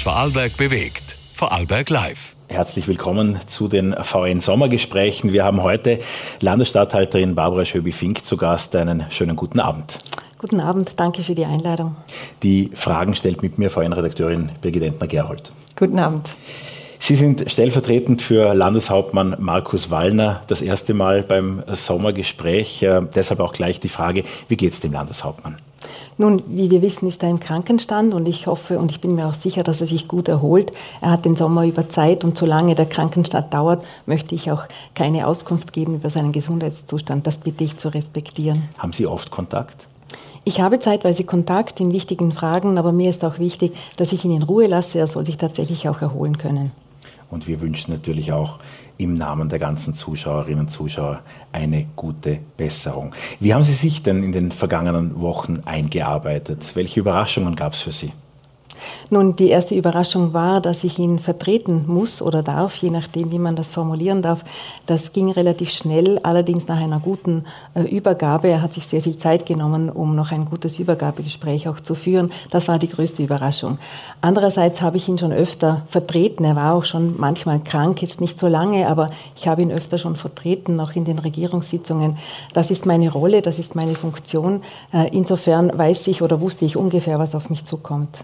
was 0.00 0.14
Vorarlberg 0.14 0.56
bewegt. 0.56 1.18
Vorarlberg 1.34 1.90
Live. 1.90 2.34
Herzlich 2.48 2.88
willkommen 2.88 3.38
zu 3.46 3.68
den 3.68 3.94
VN 4.02 4.40
Sommergesprächen. 4.40 5.34
Wir 5.34 5.44
haben 5.44 5.62
heute 5.62 5.98
Landesstatthalterin 6.40 7.34
Barbara 7.34 7.66
Schöbi-Fink 7.66 8.24
zu 8.24 8.38
Gast. 8.38 8.74
Einen 8.76 9.04
schönen 9.10 9.36
guten 9.36 9.60
Abend. 9.60 9.98
Guten 10.38 10.60
Abend, 10.60 10.92
danke 10.96 11.22
für 11.22 11.34
die 11.34 11.44
Einladung. 11.44 11.96
Die 12.42 12.70
Fragen 12.72 13.14
stellt 13.14 13.42
mit 13.42 13.58
mir 13.58 13.68
VN-Redakteurin 13.68 14.50
Birgit 14.62 14.84
Entner-Gerhold. 14.84 15.52
Guten 15.76 15.98
Abend. 15.98 16.34
Sie 16.98 17.14
sind 17.14 17.50
stellvertretend 17.50 18.22
für 18.22 18.54
Landeshauptmann 18.54 19.36
Markus 19.38 19.90
Wallner 19.90 20.42
das 20.46 20.62
erste 20.62 20.94
Mal 20.94 21.24
beim 21.24 21.62
Sommergespräch. 21.66 22.82
Äh, 22.82 23.02
deshalb 23.14 23.40
auch 23.40 23.52
gleich 23.52 23.80
die 23.80 23.88
Frage, 23.88 24.24
wie 24.48 24.56
geht 24.56 24.72
es 24.72 24.80
dem 24.80 24.92
Landeshauptmann? 24.92 25.56
Nun, 26.20 26.42
wie 26.48 26.70
wir 26.70 26.82
wissen, 26.82 27.08
ist 27.08 27.22
er 27.22 27.30
im 27.30 27.40
Krankenstand 27.40 28.12
und 28.12 28.28
ich 28.28 28.46
hoffe 28.46 28.78
und 28.78 28.90
ich 28.90 29.00
bin 29.00 29.14
mir 29.14 29.26
auch 29.26 29.32
sicher, 29.32 29.62
dass 29.62 29.80
er 29.80 29.86
sich 29.86 30.06
gut 30.06 30.28
erholt. 30.28 30.70
Er 31.00 31.12
hat 31.12 31.24
den 31.24 31.34
Sommer 31.34 31.64
über 31.64 31.88
Zeit 31.88 32.24
und 32.24 32.36
solange 32.36 32.74
der 32.74 32.84
Krankenstand 32.84 33.54
dauert, 33.54 33.86
möchte 34.04 34.34
ich 34.34 34.50
auch 34.50 34.64
keine 34.94 35.26
Auskunft 35.26 35.72
geben 35.72 35.94
über 35.94 36.10
seinen 36.10 36.32
Gesundheitszustand. 36.32 37.26
Das 37.26 37.38
bitte 37.38 37.64
ich 37.64 37.78
zu 37.78 37.88
respektieren. 37.88 38.68
Haben 38.76 38.92
Sie 38.92 39.06
oft 39.06 39.30
Kontakt? 39.30 39.86
Ich 40.44 40.60
habe 40.60 40.78
zeitweise 40.78 41.24
Kontakt 41.24 41.80
in 41.80 41.90
wichtigen 41.90 42.32
Fragen, 42.32 42.76
aber 42.76 42.92
mir 42.92 43.08
ist 43.08 43.24
auch 43.24 43.38
wichtig, 43.38 43.72
dass 43.96 44.12
ich 44.12 44.22
ihn 44.22 44.32
in 44.32 44.42
Ruhe 44.42 44.66
lasse. 44.66 44.98
Er 44.98 45.06
soll 45.06 45.24
sich 45.24 45.38
tatsächlich 45.38 45.88
auch 45.88 46.02
erholen 46.02 46.36
können. 46.36 46.70
Und 47.30 47.46
wir 47.46 47.60
wünschen 47.60 47.92
natürlich 47.92 48.32
auch 48.32 48.58
im 48.98 49.14
Namen 49.14 49.48
der 49.48 49.58
ganzen 49.58 49.94
Zuschauerinnen 49.94 50.60
und 50.60 50.70
Zuschauer 50.70 51.20
eine 51.52 51.86
gute 51.96 52.38
Besserung. 52.56 53.14
Wie 53.38 53.54
haben 53.54 53.62
Sie 53.62 53.72
sich 53.72 54.02
denn 54.02 54.22
in 54.22 54.32
den 54.32 54.52
vergangenen 54.52 55.20
Wochen 55.20 55.60
eingearbeitet? 55.64 56.74
Welche 56.74 57.00
Überraschungen 57.00 57.56
gab 57.56 57.72
es 57.72 57.80
für 57.80 57.92
Sie? 57.92 58.12
Nun, 59.10 59.36
die 59.36 59.48
erste 59.48 59.74
Überraschung 59.74 60.32
war, 60.32 60.60
dass 60.60 60.84
ich 60.84 60.98
ihn 60.98 61.18
vertreten 61.18 61.84
muss 61.86 62.22
oder 62.22 62.42
darf, 62.42 62.76
je 62.76 62.90
nachdem, 62.90 63.32
wie 63.32 63.38
man 63.38 63.56
das 63.56 63.72
formulieren 63.72 64.22
darf. 64.22 64.44
Das 64.86 65.12
ging 65.12 65.30
relativ 65.30 65.70
schnell, 65.70 66.18
allerdings 66.22 66.68
nach 66.68 66.80
einer 66.80 67.00
guten 67.00 67.44
äh, 67.74 67.82
Übergabe. 67.82 68.48
Er 68.48 68.62
hat 68.62 68.74
sich 68.74 68.86
sehr 68.86 69.02
viel 69.02 69.16
Zeit 69.16 69.46
genommen, 69.46 69.90
um 69.90 70.14
noch 70.14 70.32
ein 70.32 70.44
gutes 70.44 70.78
Übergabegespräch 70.78 71.68
auch 71.68 71.80
zu 71.80 71.94
führen. 71.94 72.32
Das 72.50 72.68
war 72.68 72.78
die 72.78 72.88
größte 72.88 73.22
Überraschung. 73.22 73.78
Andererseits 74.20 74.80
habe 74.82 74.96
ich 74.96 75.08
ihn 75.08 75.18
schon 75.18 75.32
öfter 75.32 75.82
vertreten. 75.88 76.44
Er 76.44 76.56
war 76.56 76.74
auch 76.74 76.84
schon 76.84 77.14
manchmal 77.18 77.60
krank, 77.60 78.02
jetzt 78.02 78.20
nicht 78.20 78.38
so 78.38 78.48
lange, 78.48 78.88
aber 78.88 79.08
ich 79.36 79.48
habe 79.48 79.62
ihn 79.62 79.72
öfter 79.72 79.98
schon 79.98 80.16
vertreten, 80.16 80.78
auch 80.80 80.92
in 80.92 81.04
den 81.04 81.18
Regierungssitzungen. 81.18 82.16
Das 82.52 82.70
ist 82.70 82.86
meine 82.86 83.10
Rolle, 83.10 83.42
das 83.42 83.58
ist 83.58 83.74
meine 83.74 83.94
Funktion. 83.94 84.62
Äh, 84.92 85.08
insofern 85.12 85.76
weiß 85.76 86.06
ich 86.08 86.22
oder 86.22 86.40
wusste 86.40 86.64
ich 86.64 86.76
ungefähr, 86.76 87.18
was 87.18 87.34
auf 87.34 87.50
mich 87.50 87.64
zukommt. 87.64 88.18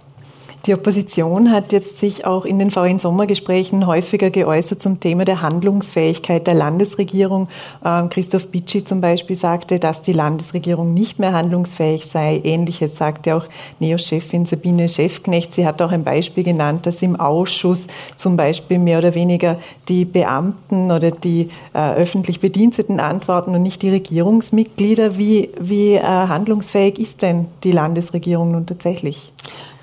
Die 0.67 0.75
Opposition 0.75 1.53
hat 1.53 1.71
jetzt 1.71 1.99
sich 1.99 2.27
auch 2.27 2.45
in 2.45 2.59
den 2.59 2.73
VN-Sommergesprächen 2.73 3.87
häufiger 3.87 4.31
geäußert 4.31 4.83
zum 4.83 4.99
Thema 4.99 5.25
der 5.25 5.41
Handlungsfähigkeit 5.41 6.45
der 6.45 6.55
Landesregierung. 6.55 7.47
Ähm, 7.85 8.09
Christoph 8.11 8.49
Bitschi 8.49 8.85
zum 8.85 9.01
Beispiel 9.01 9.37
sagte, 9.37 9.79
dass 9.79 10.03
die 10.03 10.13
Landesregierung 10.13 10.93
nicht 10.93 11.21
mehr 11.21 11.33
handlungsfähig 11.33 12.07
sei. 12.07 12.41
Ähnliches 12.43 12.97
sagte 12.97 13.37
auch 13.37 13.45
NEOS-Chefin 13.79 14.45
Sabine 14.45 14.89
Schäfknecht. 14.89 15.55
Sie 15.55 15.65
hat 15.65 15.81
auch 15.81 15.93
ein 15.93 16.03
Beispiel 16.03 16.43
genannt, 16.43 16.85
dass 16.85 17.01
im 17.01 17.15
Ausschuss 17.15 17.87
zum 18.17 18.37
Beispiel 18.37 18.81
mehr 18.81 18.99
oder 18.99 19.15
weniger 19.15 19.59
die 19.89 20.05
Beamten 20.05 20.91
oder 20.91 21.13
die 21.13 21.49
äh, 21.75 21.93
öffentlich 21.95 22.41
Bediensteten 22.41 22.99
antworten 22.99 23.55
und 23.55 23.63
nicht 23.63 23.83
die 23.83 23.91
Regierungsmitglieder. 23.91 25.17
Wie, 25.17 25.51
wie 25.61 25.95
äh, 25.95 26.03
handlungsfähig 26.03 26.99
ist 26.99 27.23
denn 27.23 27.47
die 27.63 27.71
Landesregierung 27.71 28.51
nun 28.51 28.67
tatsächlich? 28.67 29.33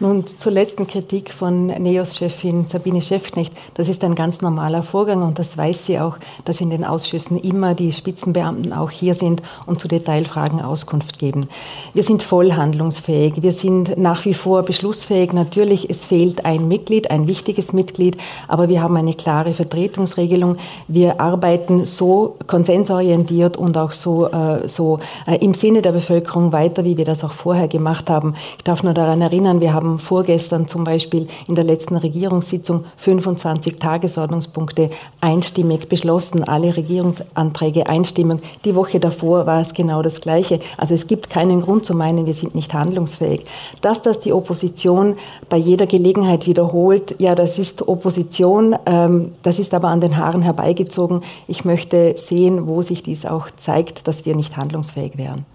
Nun 0.03 0.27
zur 0.27 0.51
letzten 0.51 0.85
Kritik 0.85 1.31
von 1.31 1.67
NEOS-Chefin 1.67 2.67
Sabine 2.67 3.01
Schäfknecht. 3.01 3.53
Das 3.75 3.87
ist 3.87 4.03
ein 4.03 4.15
ganz 4.15 4.41
normaler 4.41 4.83
Vorgang 4.83 5.23
und 5.23 5.39
das 5.39 5.57
weiß 5.57 5.85
sie 5.85 5.97
auch, 5.97 6.17
dass 6.43 6.59
in 6.59 6.69
den 6.69 6.83
Ausschüssen 6.83 7.39
immer 7.39 7.73
die 7.73 7.93
Spitzenbeamten 7.93 8.73
auch 8.73 8.91
hier 8.91 9.15
sind 9.15 9.41
und 9.65 9.79
zu 9.79 9.87
Detailfragen 9.87 10.61
Auskunft 10.61 11.19
geben. 11.19 11.47
Wir 11.93 12.03
sind 12.03 12.21
voll 12.21 12.51
handlungsfähig. 12.51 13.43
Wir 13.43 13.53
sind 13.53 13.97
nach 13.97 14.25
wie 14.25 14.33
vor 14.33 14.63
beschlussfähig. 14.63 15.31
Natürlich, 15.31 15.89
es 15.89 16.03
fehlt 16.03 16.43
ein 16.43 16.67
Mitglied, 16.67 17.09
ein 17.09 17.27
wichtiges 17.27 17.71
Mitglied, 17.71 18.17
aber 18.49 18.67
wir 18.67 18.81
haben 18.81 18.97
eine 18.97 19.13
klare 19.13 19.53
Vertretungsregelung. 19.53 20.57
Wir 20.89 21.21
arbeiten 21.21 21.85
so 21.85 22.35
konsensorientiert 22.45 23.55
und 23.55 23.77
auch 23.77 23.93
so, 23.93 24.27
äh, 24.27 24.67
so 24.67 24.99
äh, 25.27 25.37
im 25.37 25.53
Sinne 25.53 25.81
der 25.81 25.93
Bevölkerung 25.93 26.51
weiter, 26.51 26.83
wie 26.83 26.97
wir 26.97 27.05
das 27.05 27.23
auch 27.23 27.31
vorher 27.31 27.69
gemacht 27.69 28.09
haben. 28.09 28.35
Ich 28.57 28.65
darf 28.65 28.83
nur 28.83 28.93
daran 28.93 29.21
erinnern, 29.21 29.61
wir 29.61 29.71
haben 29.71 29.92
vorgestern 29.99 30.67
zum 30.67 30.83
Beispiel 30.83 31.27
in 31.47 31.55
der 31.55 31.63
letzten 31.63 31.95
Regierungssitzung 31.95 32.85
25 32.97 33.79
Tagesordnungspunkte 33.79 34.89
einstimmig 35.21 35.89
beschlossen, 35.89 36.43
alle 36.43 36.75
Regierungsanträge 36.75 37.87
einstimmig. 37.87 38.39
Die 38.65 38.75
Woche 38.75 38.99
davor 38.99 39.45
war 39.45 39.61
es 39.61 39.73
genau 39.73 40.01
das 40.01 40.21
Gleiche. 40.21 40.59
Also 40.77 40.93
es 40.93 41.07
gibt 41.07 41.29
keinen 41.29 41.61
Grund 41.61 41.85
zu 41.85 41.93
meinen, 41.95 42.25
wir 42.25 42.33
sind 42.33 42.55
nicht 42.55 42.73
handlungsfähig. 42.73 43.43
Dass 43.81 44.01
das 44.01 44.19
die 44.19 44.33
Opposition 44.33 45.15
bei 45.49 45.57
jeder 45.57 45.87
Gelegenheit 45.87 46.47
wiederholt, 46.47 47.15
ja, 47.19 47.35
das 47.35 47.59
ist 47.59 47.87
Opposition, 47.87 48.75
ähm, 48.85 49.31
das 49.43 49.59
ist 49.59 49.73
aber 49.73 49.89
an 49.89 50.01
den 50.01 50.17
Haaren 50.17 50.41
herbeigezogen. 50.41 51.21
Ich 51.47 51.65
möchte 51.65 52.15
sehen, 52.17 52.67
wo 52.67 52.81
sich 52.81 53.03
dies 53.03 53.25
auch 53.25 53.47
zeigt, 53.55 54.07
dass 54.07 54.25
wir 54.25 54.35
nicht 54.35 54.57
handlungsfähig 54.57 55.17
wären. 55.17 55.45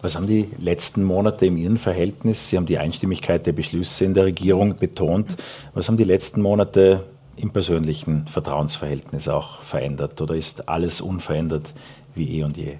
Was 0.00 0.16
haben 0.16 0.26
die 0.26 0.48
letzten 0.58 1.04
Monate 1.04 1.46
im 1.46 1.56
Innenverhältnis, 1.56 2.48
Sie 2.48 2.56
haben 2.56 2.66
die 2.66 2.78
Einstimmigkeit 2.78 3.46
der 3.46 3.52
Beschlüsse 3.52 4.04
in 4.04 4.14
der 4.14 4.24
Regierung 4.24 4.76
betont, 4.76 5.36
was 5.74 5.88
haben 5.88 5.96
die 5.96 6.04
letzten 6.04 6.42
Monate 6.42 7.04
im 7.36 7.50
persönlichen 7.50 8.26
Vertrauensverhältnis 8.26 9.28
auch 9.28 9.62
verändert? 9.62 10.20
Oder 10.20 10.34
ist 10.34 10.68
alles 10.68 11.00
unverändert 11.00 11.72
wie 12.14 12.38
eh 12.38 12.44
und 12.44 12.56
je? 12.56 12.76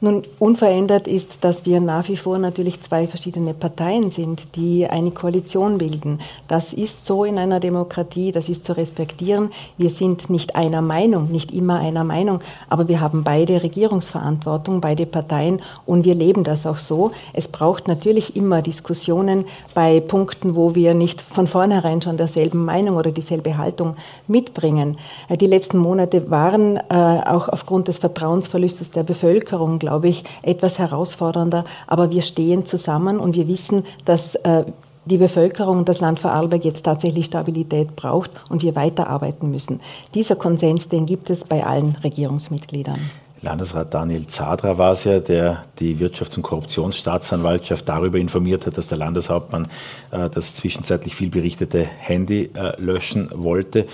Nun, 0.00 0.22
unverändert 0.38 1.08
ist, 1.08 1.38
dass 1.40 1.66
wir 1.66 1.80
nach 1.80 2.06
wie 2.06 2.16
vor 2.16 2.38
natürlich 2.38 2.80
zwei 2.82 3.08
verschiedene 3.08 3.52
Parteien 3.52 4.12
sind, 4.12 4.54
die 4.54 4.86
eine 4.86 5.10
Koalition 5.10 5.78
bilden. 5.78 6.20
Das 6.46 6.72
ist 6.72 7.04
so 7.04 7.24
in 7.24 7.36
einer 7.36 7.58
Demokratie, 7.58 8.30
das 8.30 8.48
ist 8.48 8.64
zu 8.64 8.76
respektieren. 8.76 9.50
Wir 9.76 9.90
sind 9.90 10.30
nicht 10.30 10.54
einer 10.54 10.82
Meinung, 10.82 11.32
nicht 11.32 11.50
immer 11.50 11.80
einer 11.80 12.04
Meinung, 12.04 12.38
aber 12.68 12.86
wir 12.86 13.00
haben 13.00 13.24
beide 13.24 13.60
Regierungsverantwortung, 13.60 14.80
beide 14.80 15.04
Parteien 15.04 15.60
und 15.84 16.04
wir 16.04 16.14
leben 16.14 16.44
das 16.44 16.64
auch 16.64 16.78
so. 16.78 17.10
Es 17.32 17.48
braucht 17.48 17.88
natürlich 17.88 18.36
immer 18.36 18.62
Diskussionen 18.62 19.46
bei 19.74 19.98
Punkten, 19.98 20.54
wo 20.54 20.76
wir 20.76 20.94
nicht 20.94 21.20
von 21.22 21.48
vornherein 21.48 22.02
schon 22.02 22.18
derselben 22.18 22.64
Meinung 22.64 22.98
oder 22.98 23.10
dieselbe 23.10 23.58
Haltung 23.58 23.96
mitbringen. 24.28 24.96
Die 25.28 25.46
letzten 25.48 25.78
Monate 25.78 26.30
waren 26.30 26.76
äh, 26.76 26.82
auch 27.26 27.48
aufgrund 27.48 27.88
des 27.88 27.98
Vertrauensverlustes 27.98 28.92
der 28.92 29.02
Bevölkerung, 29.02 29.80
glaube 29.88 30.08
ich, 30.08 30.22
etwas 30.42 30.78
herausfordernder. 30.78 31.64
Aber 31.86 32.10
wir 32.10 32.20
stehen 32.20 32.66
zusammen 32.66 33.18
und 33.18 33.36
wir 33.36 33.48
wissen, 33.48 33.84
dass 34.04 34.34
äh, 34.34 34.64
die 35.06 35.16
Bevölkerung 35.16 35.78
und 35.78 35.88
das 35.88 36.00
Land 36.00 36.20
Vorarlberg 36.20 36.62
jetzt 36.62 36.84
tatsächlich 36.84 37.24
Stabilität 37.24 37.96
braucht 37.96 38.30
und 38.50 38.62
wir 38.62 38.76
weiterarbeiten 38.76 39.50
müssen. 39.50 39.80
Dieser 40.14 40.36
Konsens, 40.36 40.88
den 40.88 41.06
gibt 41.06 41.30
es 41.30 41.44
bei 41.44 41.64
allen 41.64 41.96
Regierungsmitgliedern. 42.04 43.00
Landesrat 43.40 43.94
Daniel 43.94 44.26
Zadra 44.26 44.76
war 44.76 44.92
es 44.92 45.04
ja, 45.04 45.20
der 45.20 45.64
die 45.78 45.96
Wirtschafts- 45.96 46.36
und 46.36 46.42
Korruptionsstaatsanwaltschaft 46.42 47.88
darüber 47.88 48.18
informiert 48.18 48.66
hat, 48.66 48.76
dass 48.76 48.88
der 48.88 48.98
Landeshauptmann 48.98 49.68
äh, 50.10 50.28
das 50.28 50.54
zwischenzeitlich 50.54 51.14
viel 51.14 51.30
berichtete 51.30 51.82
Handy 51.82 52.50
äh, 52.52 52.78
löschen 52.78 53.30
wollte. 53.32 53.86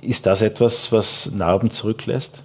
Ist 0.00 0.24
das 0.24 0.40
etwas, 0.40 0.92
was 0.92 1.32
Narben 1.32 1.70
zurücklässt? 1.70 2.40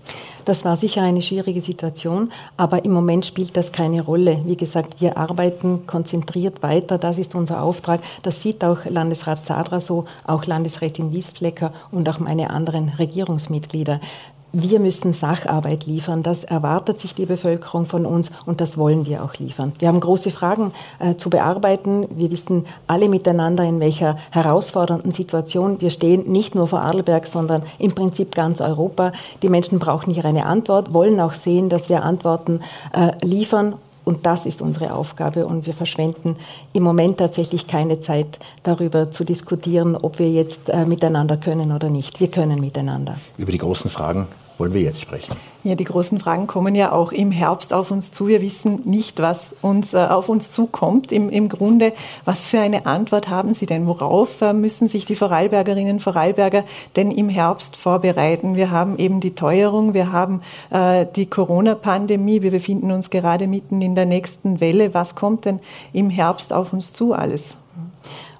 Das 0.50 0.66
war 0.66 0.78
sicher 0.78 1.04
eine 1.04 1.22
schwierige 1.22 1.62
Situation, 1.62 2.32
aber 2.58 2.84
im 2.84 2.91
Moment 2.91 3.23
spielt 3.23 3.56
das 3.56 3.72
keine 3.72 4.02
Rolle. 4.02 4.41
Wie 4.46 4.58
gesagt, 4.58 5.00
wir 5.00 5.16
arbeiten 5.16 5.85
konzentriert 5.85 6.64
weiter. 6.64 6.97
Das 6.97 7.20
ist 7.20 7.35
unser 7.35 7.62
Auftrag. 7.62 8.02
Das 8.23 8.41
sieht 8.41 8.64
auch 8.64 8.84
Landesrat 8.85 9.46
Zadra 9.46 9.79
so, 9.79 10.06
auch 10.26 10.47
Landesrätin 10.47 11.14
Wiesflecker 11.14 11.72
und 11.91 12.09
auch 12.09 12.18
meine 12.18 12.50
anderen 12.50 12.90
Regierungsmitglieder 12.90 14.02
wir 14.51 14.79
müssen 14.79 15.13
Sacharbeit 15.13 15.85
liefern. 15.85 16.23
Das 16.23 16.43
erwartet 16.43 16.99
sich 16.99 17.13
die 17.13 17.25
Bevölkerung 17.25 17.85
von 17.85 18.05
uns 18.05 18.31
und 18.46 18.61
das 18.61 18.78
wollen 18.78 19.05
wir 19.05 19.23
auch 19.23 19.35
liefern. 19.35 19.73
Wir 19.79 19.87
haben 19.87 19.99
große 19.99 20.31
Fragen 20.31 20.72
äh, 20.99 21.16
zu 21.16 21.29
bearbeiten. 21.29 22.07
Wir 22.16 22.31
wissen 22.31 22.66
alle 22.87 23.09
miteinander, 23.09 23.63
in 23.63 23.79
welcher 23.79 24.17
herausfordernden 24.31 25.13
Situation 25.13 25.81
wir 25.81 25.90
stehen, 25.90 26.31
nicht 26.31 26.55
nur 26.55 26.67
vor 26.67 26.81
Adelberg, 26.81 27.28
sondern 27.28 27.63
im 27.78 27.93
Prinzip 27.93 28.35
ganz 28.35 28.61
Europa. 28.61 29.11
Die 29.41 29.49
Menschen 29.49 29.79
brauchen 29.79 30.13
hier 30.13 30.25
eine 30.25 30.46
Antwort, 30.46 30.93
wollen 30.93 31.19
auch 31.19 31.34
sehen, 31.34 31.69
dass 31.69 31.90
wir 31.90 32.03
Antworten 32.03 32.61
äh, 32.93 33.11
liefern 33.25 33.75
und 34.09 34.26
das 34.26 34.47
ist 34.47 34.64
unsere 34.64 34.91
Aufgabe. 34.96 35.46
Und 35.46 35.67
wir 35.67 35.73
verschwenden 35.73 36.35
im 36.73 36.82
Moment 36.82 37.20
tatsächlich 37.20 37.67
keine 37.67 38.00
Zeit 38.00 38.40
darüber 38.64 39.11
zu 39.11 39.23
diskutieren, 39.23 39.96
ob 39.96 40.17
wir 40.17 40.32
jetzt 40.32 40.67
äh, 40.70 40.84
miteinander 40.85 41.38
können 41.38 41.72
oder 41.72 41.90
nicht. 41.90 42.20
Wir 42.20 42.29
können 42.32 42.59
miteinander. 42.59 43.20
Über 43.38 43.52
die 43.52 43.59
großen 43.59 43.91
Fragen 43.91 44.28
wollen 44.58 44.73
wir 44.73 44.82
jetzt 44.82 45.00
sprechen. 45.00 45.35
Ja, 45.61 45.76
die 45.76 45.84
großen 45.84 46.22
Fragen 46.22 46.47
kommen 46.47 46.73
ja 46.73 46.94
auch 46.94 47.11
im 47.11 47.32
Herbst 47.32 47.73
auf 47.73 47.91
uns 47.91 48.14
zu. 48.14 48.29
Wir 48.29 48.41
wissen 48.41 48.84
nicht, 48.85 49.22
was 49.22 49.53
uns 49.61 49.94
äh, 49.94 49.97
auf 49.97 50.29
uns 50.29 50.52
zukommt. 50.52 51.11
Im, 51.11 51.29
Im 51.29 51.50
Grunde, 51.50 51.91
was 52.23 52.47
für 52.47 52.61
eine 52.61 52.85
Antwort 52.85 53.28
haben 53.28 53.53
Sie 53.53 53.66
denn? 53.66 53.85
Worauf 53.85 54.41
äh, 54.41 54.53
müssen 54.53 54.88
sich 54.88 55.03
die 55.03 55.16
Vorarlbergerinnen 55.16 55.96
und 55.96 56.00
Vorarlberger 56.00 56.64
denn 56.96 57.11
im 57.11 57.28
Herbst 57.28 57.76
vorbereiten? 57.76 58.56
Wir 58.56 58.72
haben 58.72 58.97
eben 58.97 59.20
die 59.20 59.35
Teuerung, 59.35 59.94
wir 59.94 60.14
haben 60.14 60.41
äh, 60.70 61.06
die 61.14 61.26
Corona-Pandemie, 61.26 62.41
wir 62.41 62.52
befinden 62.52 62.91
uns 62.91 63.09
gerade 63.09 63.46
mitten 63.46 63.82
in 63.82 63.96
der 63.96 64.06
nächsten 64.06 64.61
Welle. 64.61 64.94
Was 64.94 65.16
kommt 65.16 65.44
denn 65.44 65.59
im 65.91 66.09
Herbst 66.09 66.53
auf 66.53 66.72
uns 66.72 66.94
zu 66.94 67.11
alles? 67.11 67.58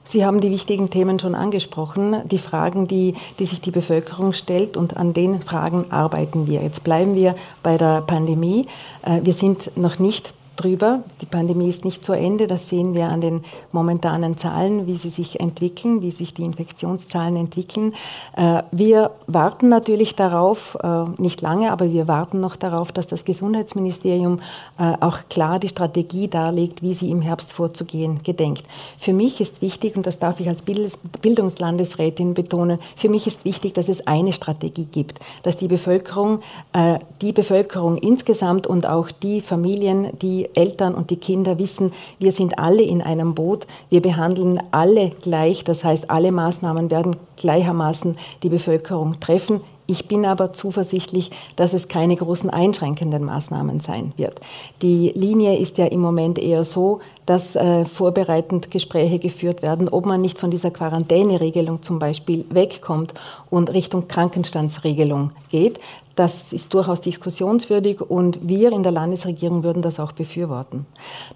Sie 0.10 0.26
haben 0.26 0.42
die 0.42 0.50
wichtigen 0.50 0.90
Themen 0.90 1.20
schon 1.20 1.36
angesprochen, 1.36 2.24
die 2.26 2.40
Fragen, 2.40 2.88
die, 2.88 3.14
die 3.38 3.46
sich 3.46 3.62
die 3.62 3.70
Bevölkerung 3.70 4.34
stellt 4.34 4.76
und 4.76 4.98
an 4.98 5.14
den 5.14 5.40
Fragen 5.44 5.92
arbeiten 5.92 6.48
wir. 6.48 6.64
Jetzt 6.64 6.84
bleiben 6.84 7.14
wir 7.14 7.36
bei 7.62 7.78
der 7.78 8.02
Pandemie. 8.02 8.66
Äh, 9.04 9.20
wir 9.22 9.34
sind 9.34 9.78
noch 9.78 10.00
nicht 10.00 10.34
drüber. 10.60 11.04
Die 11.22 11.26
Pandemie 11.26 11.70
ist 11.70 11.86
nicht 11.86 12.04
zu 12.04 12.14
Ende. 12.14 12.48
Das 12.48 12.70
sehen 12.70 12.94
wir 12.94 13.08
an 13.08 13.22
den 13.22 13.44
momentanen 13.72 14.38
Zahlen, 14.38 14.88
wie 14.88 14.96
sie 14.96 15.10
sich 15.10 15.40
entwickeln, 15.40 16.02
wie 16.02 16.12
sich 16.12 16.34
die 16.34 16.44
Infektionszahlen 16.44 17.36
entwickeln. 17.38 17.94
Äh, 18.36 18.64
wir 18.72 19.12
warten 19.28 19.70
natürlich 19.70 20.16
darauf, 20.16 20.78
äh, 20.84 21.06
nicht 21.18 21.42
lange, 21.42 21.72
aber 21.72 21.92
wir 21.92 22.08
warten 22.08 22.40
noch 22.40 22.56
darauf, 22.56 22.92
dass 22.92 23.08
das 23.08 23.26
Gesundheitsministerium 23.26 24.42
äh, 24.78 24.94
auch 25.00 25.20
klar 25.30 25.60
die 25.60 25.70
Strategie 25.70 26.28
darlegt, 26.28 26.82
wie 26.82 26.94
sie 26.94 27.10
im 27.10 27.22
Herbst 27.22 27.54
vorzugehen 27.54 28.22
gedenkt. 28.24 28.64
Für 28.98 29.14
mich 29.14 29.40
ist 29.42 29.62
wichtig, 29.62 29.96
und 29.96 30.06
das 30.06 30.20
darf 30.20 30.40
ich 30.40 30.50
als 30.50 30.64
Bildungslandesrätin 30.64 32.34
betonen, 32.34 32.80
für 32.96 33.10
mich 33.10 33.28
ist 33.28 33.46
wichtig, 33.46 33.74
dass 33.74 33.90
es 33.90 34.06
eine 34.08 34.34
Strategie 34.34 34.88
gibt, 34.92 35.20
dass 35.44 35.58
die 35.58 35.68
Bevölkerung, 35.68 36.40
die 37.22 37.32
Bevölkerung 37.32 37.98
insgesamt 37.98 38.68
und 38.68 38.86
auch 38.86 39.12
die 39.12 39.42
Familien, 39.42 40.10
die 40.22 40.49
Eltern 40.54 40.96
und 40.96 41.10
die 41.10 41.18
Kinder 41.18 41.58
wissen, 41.58 41.94
wir 42.20 42.32
sind 42.32 42.60
alle 42.60 42.84
in 42.84 43.02
einem 43.02 43.36
Boot, 43.36 43.68
wir 43.90 44.02
behandeln 44.02 44.60
alle 44.72 45.12
gleich, 45.22 45.64
das 45.64 45.84
heißt, 45.84 46.10
alle 46.10 46.32
Maßnahmen 46.32 46.92
werden 46.92 47.16
gleichermaßen 47.38 48.18
die 48.44 48.50
Bevölkerung 48.50 49.20
treffen. 49.20 49.62
Ich 49.90 50.08
bin 50.08 50.24
aber 50.24 50.54
zuversichtlich, 50.54 51.32
dass 51.56 51.74
es 51.74 51.88
keine 51.88 52.16
großen 52.16 52.52
einschränkenden 52.52 53.24
Maßnahmen 53.24 53.80
sein 53.80 54.14
wird. 54.18 54.40
Die 54.84 55.12
Linie 55.16 55.58
ist 55.58 55.80
ja 55.80 55.86
im 55.88 56.00
Moment 56.00 56.38
eher 56.38 56.64
so, 56.64 57.00
dass 57.26 57.56
äh, 57.56 57.86
vorbereitend 57.86 58.70
Gespräche 58.70 59.18
geführt 59.18 59.64
werden, 59.64 59.90
ob 59.90 60.06
man 60.06 60.22
nicht 60.22 60.38
von 60.38 60.52
dieser 60.52 60.70
Quarantäneregelung 60.70 61.82
zum 61.82 61.98
Beispiel 61.98 62.46
wegkommt 62.52 63.16
und 63.50 63.74
Richtung 63.74 64.08
Krankenstandsregelung 64.08 65.32
geht. 65.50 65.80
Das 66.20 66.52
ist 66.52 66.74
durchaus 66.74 67.00
diskussionswürdig 67.00 68.02
und 68.02 68.46
wir 68.46 68.74
in 68.74 68.84
der 68.84 68.92
Landesregierung 68.92 69.64
würden 69.64 69.82
das 69.82 70.02
auch 70.02 70.12
befürworten. 70.12 70.86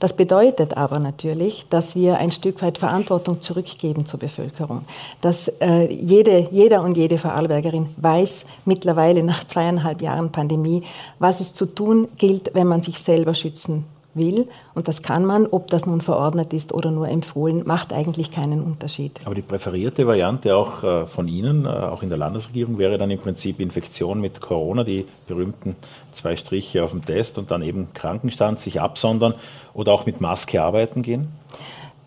Das 0.01 0.11
bedeutet 0.11 0.75
aber 0.75 0.99
natürlich, 0.99 1.65
dass 1.69 1.95
wir 1.95 2.17
ein 2.17 2.33
Stück 2.33 2.61
weit 2.61 2.79
Verantwortung 2.79 3.39
zurückgeben 3.39 4.05
zur 4.05 4.19
Bevölkerung. 4.19 4.83
Dass 5.21 5.47
äh, 5.61 5.85
jede, 5.89 6.49
jeder 6.51 6.83
und 6.83 6.97
jede 6.97 7.17
Vorarlbergerin 7.17 7.91
weiß 7.95 8.43
mittlerweile 8.65 9.23
nach 9.23 9.45
zweieinhalb 9.45 10.01
Jahren 10.01 10.33
Pandemie, 10.33 10.81
was 11.17 11.39
es 11.39 11.53
zu 11.53 11.65
tun 11.65 12.09
gilt, 12.17 12.53
wenn 12.53 12.67
man 12.67 12.81
sich 12.81 12.99
selber 12.99 13.35
schützen 13.35 13.85
will. 14.15 14.47
Und 14.73 14.87
das 14.87 15.01
kann 15.01 15.25
man, 15.25 15.47
ob 15.47 15.67
das 15.67 15.85
nun 15.85 16.01
verordnet 16.01 16.53
ist 16.53 16.73
oder 16.73 16.91
nur 16.91 17.07
empfohlen, 17.07 17.63
macht 17.65 17.93
eigentlich 17.93 18.31
keinen 18.31 18.61
Unterschied. 18.61 19.19
Aber 19.25 19.35
die 19.35 19.41
präferierte 19.41 20.07
Variante 20.07 20.55
auch 20.55 20.83
äh, 20.83 21.05
von 21.05 21.27
Ihnen, 21.27 21.65
äh, 21.65 21.69
auch 21.69 22.03
in 22.03 22.09
der 22.09 22.17
Landesregierung, 22.17 22.77
wäre 22.77 22.97
dann 22.97 23.11
im 23.11 23.19
Prinzip 23.19 23.59
Infektion 23.59 24.21
mit 24.21 24.41
Corona, 24.41 24.83
die 24.83 25.05
berühmten 25.27 25.75
zwei 26.11 26.35
Striche 26.35 26.83
auf 26.83 26.91
dem 26.91 27.05
Test 27.05 27.37
und 27.37 27.51
dann 27.51 27.61
eben 27.61 27.93
Krankenstand, 27.93 28.59
sich 28.59 28.81
absondern 28.81 29.33
oder 29.73 29.91
auch 29.91 30.05
mit 30.05 30.21
Maske 30.21 30.61
arbeiten 30.61 31.01
gehen? 31.01 31.29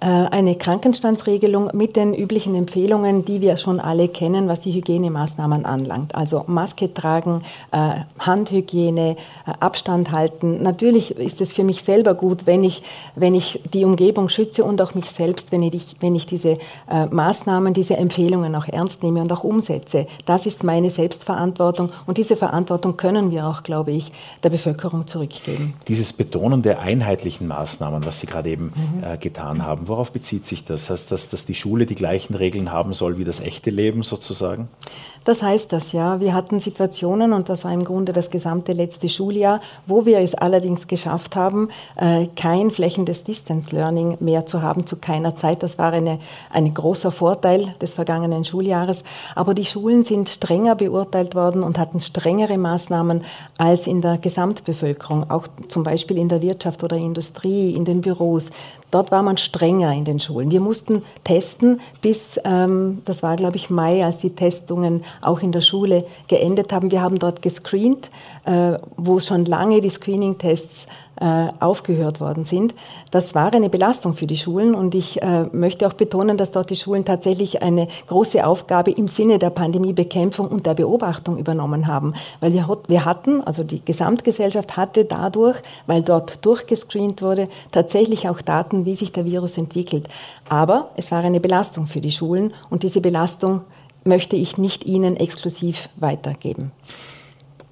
Äh, 0.06 0.28
eine 0.30 0.54
Krankenstandsregelung 0.54 1.70
mit 1.72 1.96
den 1.96 2.14
üblichen 2.14 2.54
Empfehlungen, 2.54 3.24
die 3.24 3.40
wir 3.40 3.56
schon 3.56 3.80
alle 3.80 4.06
kennen, 4.06 4.46
was 4.46 4.60
die 4.60 4.70
Hygienemaßnahmen 4.70 5.66
anlangt. 5.66 6.14
Also 6.14 6.44
Maske 6.46 6.94
tragen, 6.94 7.42
äh, 7.72 8.02
Handhygiene, 8.20 9.16
äh, 9.16 9.52
Abstand 9.58 10.12
halten. 10.12 10.62
Natürlich 10.62 11.10
ist 11.10 11.40
es 11.40 11.52
für 11.52 11.64
mich 11.64 11.82
selber 11.82 12.14
gut, 12.14 12.46
wenn 12.46 12.62
ich, 12.62 12.84
wenn 13.16 13.34
ich 13.34 13.60
die 13.72 13.84
Umgebung 13.84 14.28
schütze 14.28 14.62
und 14.62 14.80
auch 14.80 14.94
mich 14.94 15.10
selbst, 15.10 15.50
wenn 15.50 15.64
ich, 15.64 15.96
wenn 15.98 16.14
ich 16.14 16.26
diese 16.26 16.58
Maßnahmen, 17.10 17.74
diese 17.74 17.96
Empfehlungen 17.96 18.54
auch 18.54 18.68
ernst 18.68 19.02
nehme 19.02 19.20
und 19.20 19.32
auch 19.32 19.44
umsetze. 19.44 20.06
Das 20.24 20.46
ist 20.46 20.62
meine 20.62 20.90
Selbstverantwortung 20.90 21.90
und 22.06 22.18
diese 22.18 22.36
Verantwortung 22.36 22.96
können 22.96 23.30
wir 23.30 23.46
auch, 23.46 23.62
glaube 23.62 23.92
ich, 23.92 24.12
der 24.42 24.50
Bevölkerung 24.50 25.06
zurückgeben. 25.06 25.74
Dieses 25.88 26.12
Betonen 26.12 26.62
der 26.62 26.80
einheitlichen 26.80 27.48
Maßnahmen, 27.48 28.04
was 28.04 28.20
Sie 28.20 28.26
gerade 28.26 28.50
eben 28.50 28.72
mhm. 28.74 29.20
getan 29.20 29.64
haben, 29.64 29.88
Worauf 29.96 30.12
bezieht 30.12 30.46
sich 30.46 30.62
das? 30.62 30.90
Heißt 30.90 31.10
das, 31.10 31.30
dass 31.30 31.46
die 31.46 31.54
Schule 31.54 31.86
die 31.86 31.94
gleichen 31.94 32.34
Regeln 32.34 32.70
haben 32.70 32.92
soll 32.92 33.16
wie 33.16 33.24
das 33.24 33.40
echte 33.40 33.70
Leben 33.70 34.02
sozusagen? 34.02 34.68
Das 35.24 35.42
heißt 35.42 35.72
das, 35.72 35.92
ja. 35.92 36.20
Wir 36.20 36.34
hatten 36.34 36.60
Situationen, 36.60 37.32
und 37.32 37.48
das 37.48 37.64
war 37.64 37.72
im 37.72 37.82
Grunde 37.82 38.12
das 38.12 38.30
gesamte 38.30 38.72
letzte 38.72 39.08
Schuljahr, 39.08 39.60
wo 39.86 40.06
wir 40.06 40.20
es 40.20 40.34
allerdings 40.34 40.86
geschafft 40.86 41.34
haben, 41.34 41.70
äh, 41.96 42.28
kein 42.36 42.70
flächendes 42.70 43.24
Distance 43.24 43.74
Learning 43.74 44.18
mehr 44.20 44.44
zu 44.44 44.62
haben 44.62 44.86
zu 44.86 44.96
keiner 44.96 45.34
Zeit. 45.34 45.62
Das 45.64 45.78
war 45.78 45.92
eine, 45.92 46.20
ein 46.50 46.72
großer 46.72 47.10
Vorteil 47.10 47.74
des 47.80 47.94
vergangenen 47.94 48.44
Schuljahres. 48.44 49.02
Aber 49.34 49.54
die 49.54 49.64
Schulen 49.64 50.04
sind 50.04 50.28
strenger 50.28 50.76
beurteilt 50.76 51.34
worden 51.34 51.62
und 51.64 51.78
hatten 51.78 52.00
strengere 52.00 52.58
Maßnahmen 52.58 53.24
als 53.56 53.86
in 53.86 54.02
der 54.02 54.18
Gesamtbevölkerung, 54.18 55.28
auch 55.30 55.48
zum 55.68 55.82
Beispiel 55.82 56.18
in 56.18 56.28
der 56.28 56.42
Wirtschaft 56.42 56.84
oder 56.84 56.98
Industrie, 56.98 57.74
in 57.74 57.84
den 57.84 58.02
Büros. 58.02 58.50
Dort 58.90 59.10
war 59.10 59.22
man 59.22 59.36
strenger 59.36 59.92
in 59.92 60.04
den 60.04 60.20
Schulen. 60.20 60.50
Wir 60.50 60.60
mussten 60.60 61.02
testen 61.24 61.80
bis, 62.02 62.40
ähm, 62.44 63.02
das 63.04 63.22
war 63.22 63.36
glaube 63.36 63.56
ich 63.56 63.68
Mai, 63.68 64.04
als 64.04 64.18
die 64.18 64.30
Testungen 64.30 65.04
auch 65.20 65.40
in 65.40 65.52
der 65.52 65.60
Schule 65.60 66.06
geendet 66.28 66.72
haben. 66.72 66.90
Wir 66.90 67.02
haben 67.02 67.18
dort 67.18 67.42
gescreent, 67.42 68.10
äh, 68.44 68.76
wo 68.96 69.18
schon 69.18 69.44
lange 69.44 69.80
die 69.80 69.90
Screening-Tests 69.90 70.86
aufgehört 71.18 72.20
worden 72.20 72.44
sind. 72.44 72.74
Das 73.10 73.34
war 73.34 73.52
eine 73.52 73.70
Belastung 73.70 74.14
für 74.14 74.26
die 74.26 74.36
Schulen 74.36 74.74
und 74.74 74.94
ich 74.94 75.22
äh, 75.22 75.44
möchte 75.52 75.86
auch 75.86 75.94
betonen, 75.94 76.36
dass 76.36 76.50
dort 76.50 76.70
die 76.70 76.76
Schulen 76.76 77.04
tatsächlich 77.04 77.62
eine 77.62 77.88
große 78.06 78.46
Aufgabe 78.46 78.90
im 78.90 79.08
Sinne 79.08 79.38
der 79.38 79.50
Pandemiebekämpfung 79.50 80.48
und 80.48 80.66
der 80.66 80.74
Beobachtung 80.74 81.38
übernommen 81.38 81.86
haben. 81.86 82.14
Weil 82.40 82.52
wir 82.52 83.04
hatten, 83.04 83.42
also 83.42 83.64
die 83.64 83.82
Gesamtgesellschaft 83.84 84.76
hatte 84.76 85.04
dadurch, 85.06 85.56
weil 85.86 86.02
dort 86.02 86.44
durchgescreent 86.44 87.22
wurde, 87.22 87.48
tatsächlich 87.72 88.28
auch 88.28 88.42
Daten, 88.42 88.84
wie 88.84 88.94
sich 88.94 89.12
der 89.12 89.24
Virus 89.24 89.56
entwickelt. 89.56 90.08
Aber 90.48 90.90
es 90.96 91.10
war 91.10 91.24
eine 91.24 91.40
Belastung 91.40 91.86
für 91.86 92.00
die 92.00 92.12
Schulen 92.12 92.52
und 92.68 92.82
diese 92.82 93.00
Belastung 93.00 93.62
möchte 94.04 94.36
ich 94.36 94.58
nicht 94.58 94.84
Ihnen 94.84 95.16
exklusiv 95.16 95.88
weitergeben. 95.96 96.72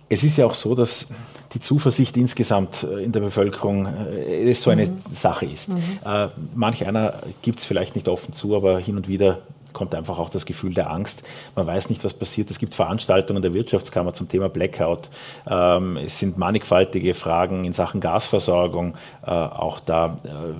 Es 0.08 0.24
ist 0.24 0.36
ja 0.36 0.46
auch 0.46 0.54
so, 0.54 0.74
dass 0.74 1.08
die 1.54 1.61
Zuversicht 1.61 2.16
insgesamt 2.16 2.82
äh, 2.82 3.02
in 3.02 3.12
der 3.12 3.20
Bevölkerung 3.20 3.87
äh, 3.87 4.50
es 4.50 4.62
so 4.62 4.70
eine 4.70 4.87
mhm. 4.87 5.00
Sache 5.11 5.46
ist. 5.46 5.70
Mhm. 5.70 5.82
Äh, 6.04 6.28
manch 6.54 6.87
einer 6.87 7.14
gibt 7.42 7.61
es 7.61 7.64
vielleicht 7.64 7.94
nicht 7.94 8.08
offen 8.08 8.34
zu, 8.34 8.56
aber 8.56 8.78
hin 8.78 8.96
und 8.96 9.08
wieder 9.08 9.38
kommt 9.75 9.94
einfach 9.94 10.18
auch 10.18 10.30
das 10.30 10.46
Gefühl 10.46 10.73
der 10.73 10.90
Angst. 10.90 11.23
Man 11.54 11.66
weiß 11.66 11.90
nicht, 11.90 12.02
was 12.04 12.14
passiert. 12.14 12.50
Es 12.50 12.58
gibt 12.58 12.75
Veranstaltungen 12.75 13.42
der 13.42 13.52
Wirtschaftskammer 13.52 14.14
zum 14.14 14.28
Thema 14.28 14.49
Blackout. 14.49 15.11
Ähm, 15.46 15.99
es 15.99 16.18
sind 16.18 16.38
mannigfaltige 16.38 17.12
Fragen 17.12 17.64
in 17.64 17.75
Sachen 17.75 18.00
Gasversorgung 18.00 18.94
äh, 19.26 19.30
auch 19.30 19.80
da. 19.80 20.16
Äh, 20.25 20.54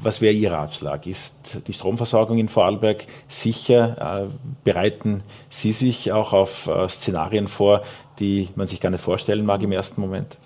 was 0.00 0.20
wäre 0.20 0.32
Ihr 0.32 0.52
Ratschlag? 0.52 1.06
Ist 1.06 1.58
die 1.66 1.72
Stromversorgung 1.72 2.38
in 2.38 2.48
Vorarlberg 2.48 3.06
sicher? 3.28 4.24
Äh, 4.24 4.28
bereiten 4.64 5.22
Sie 5.48 5.72
sich 5.72 6.10
auch 6.10 6.32
auf 6.32 6.68
Szenarien 6.88 7.46
vor, 7.46 7.82
die 8.22 8.48
man 8.54 8.66
sich 8.66 8.80
gar 8.80 8.90
nicht 8.90 9.02
vorstellen 9.02 9.44
mag 9.44 9.62
im 9.62 9.72
ersten 9.72 10.00
Moment? 10.00 10.38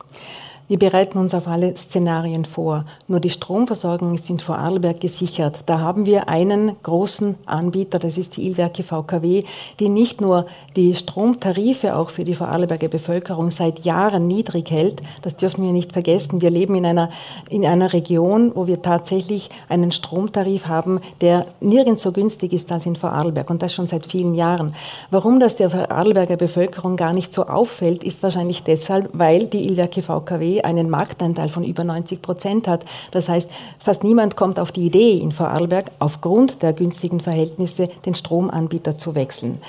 Wir 0.69 0.81
bereiten 0.81 1.19
uns 1.19 1.33
auf 1.33 1.47
alle 1.47 1.77
Szenarien 1.77 2.45
vor. 2.45 2.87
Nur 3.07 3.21
die 3.21 3.31
Stromversorgung 3.31 4.17
ist 4.17 4.29
in 4.29 4.41
Vorarlberg 4.41 5.01
gesichert. 5.01 5.61
Da 5.67 5.79
haben 5.79 6.07
wir 6.07 6.29
einen 6.29 6.75
großen 6.83 7.37
Anbieter, 7.47 8.01
das 8.01 8.19
ist 8.19 8.37
die 8.37 8.49
Ilwerke 8.49 8.83
VKW, 8.83 9.45
die 9.79 9.89
nicht 9.89 10.21
nur 10.21 10.47
die 10.75 10.97
Stromtarife 10.97 11.95
auch 11.95 12.11
für 12.11 12.25
die 12.25 12.35
Vorarlberger 12.35 12.89
Bevölkerung 12.89 13.53
seit 13.53 13.85
Jahren 13.85 14.27
niedrig 14.27 14.69
hält. 14.73 15.03
Das 15.23 15.37
dürfen 15.37 15.65
wir 15.65 15.71
nicht 15.71 15.93
vergessen. 15.93 16.43
Wir 16.43 16.51
leben 16.51 16.75
in 16.75 16.85
einer, 16.85 17.11
in 17.49 17.65
einer 17.65 17.93
Region, 17.93 18.51
wo 18.57 18.67
wir 18.67 18.83
tatsächlich 18.83 19.51
einen 19.69 19.93
Stromtarif 19.93 20.67
haben, 20.67 20.99
der 21.21 21.47
nirgends 21.61 22.03
so 22.03 22.11
günstig 22.11 22.53
ist 22.53 22.73
als 22.73 22.87
in 22.87 22.97
Vorarlberg 22.97 23.49
und 23.51 23.63
das 23.63 23.73
schon 23.73 23.87
seit 23.87 24.07
vielen 24.07 24.35
Jahren. 24.35 24.75
Warum 25.13 25.39
das 25.39 25.55
der 25.55 25.71
Vorarlberger 25.71 26.37
Bevölkerung 26.37 26.97
gar 26.97 27.13
nicht 27.13 27.33
so 27.33 27.45
auffällt, 27.47 28.03
ist 28.03 28.21
wahrscheinlich 28.25 28.65
deshalb, 28.65 29.11
weil 29.13 29.47
die 29.47 29.69
Ilwerke 29.69 30.03
VKW 30.03 30.56
einen 30.65 30.91
Marktanteil 30.91 31.49
von 31.49 31.65
über 31.65 31.85
90 31.85 32.23
Prozent 32.23 32.69
hat. 32.69 32.85
Das 33.11 33.29
heißt, 33.29 33.51
fast 33.79 34.05
niemand 34.05 34.37
kommt 34.37 34.59
auf 34.59 34.73
die 34.73 34.87
Idee, 34.87 35.19
in 35.19 35.33
Vorarlberg 35.33 35.91
aufgrund 35.99 36.63
der 36.63 36.73
günstigen 36.73 37.21
Verhältnisse 37.21 37.89
den 38.05 38.15
Stromanbieter 38.15 38.99
zu 38.99 39.15
wechseln. 39.15 39.61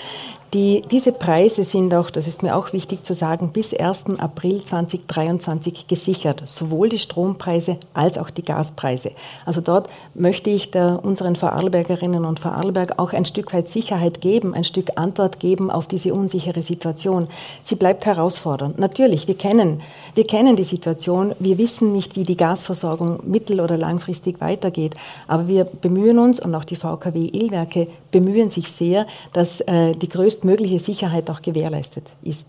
Die, 0.53 0.81
diese 0.89 1.11
Preise 1.11 1.65
sind 1.65 1.93
auch, 1.93 2.09
das 2.09 2.25
ist 2.25 2.41
mir 2.41 2.55
auch 2.55 2.71
wichtig 2.71 3.05
zu 3.05 3.13
sagen, 3.13 3.51
bis 3.51 3.73
1. 3.73 4.17
April 4.17 4.63
2023 4.63 5.87
gesichert, 5.87 6.43
sowohl 6.45 6.87
die 6.87 6.99
Strompreise 6.99 7.77
als 7.93 8.17
auch 8.17 8.29
die 8.29 8.43
Gaspreise. 8.43 9.11
Also 9.45 9.59
dort 9.59 9.89
möchte 10.13 10.49
ich 10.49 10.71
der, 10.71 11.03
unseren 11.03 11.35
Vorarlbergerinnen 11.35 12.23
und 12.23 12.39
Vorarlberg 12.39 12.97
auch 12.97 13.11
ein 13.11 13.25
Stück 13.25 13.53
weit 13.53 13.67
Sicherheit 13.67 14.21
geben, 14.21 14.53
ein 14.53 14.63
Stück 14.63 14.91
Antwort 14.95 15.41
geben 15.41 15.69
auf 15.69 15.89
diese 15.89 16.13
unsichere 16.13 16.61
Situation. 16.61 17.27
Sie 17.61 17.75
bleibt 17.75 18.05
herausfordernd. 18.05 18.79
Natürlich, 18.79 19.27
wir 19.27 19.37
kennen, 19.37 19.81
wir 20.17 20.25
kennen 20.25 20.55
die 20.55 20.63
Situation, 20.63 21.35
wir 21.39 21.57
wissen 21.59 21.93
nicht, 21.93 22.15
wie 22.15 22.23
die 22.23 22.35
Gasversorgung 22.35 23.19
mittel- 23.25 23.61
oder 23.61 23.77
langfristig 23.77 24.41
weitergeht, 24.41 24.95
aber 25.27 25.47
wir 25.47 25.63
bemühen 25.63 26.17
uns 26.17 26.39
und 26.39 26.55
auch 26.55 26.65
die 26.65 26.75
VKW 26.75 27.29
Illwerke 27.31 27.87
bemühen 28.11 28.49
sich 28.49 28.71
sehr, 28.71 29.05
dass 29.33 29.61
äh, 29.61 29.93
die 29.93 30.09
größtmögliche 30.09 30.79
Sicherheit 30.79 31.29
auch 31.29 31.43
gewährleistet 31.43 32.07
ist. 32.23 32.47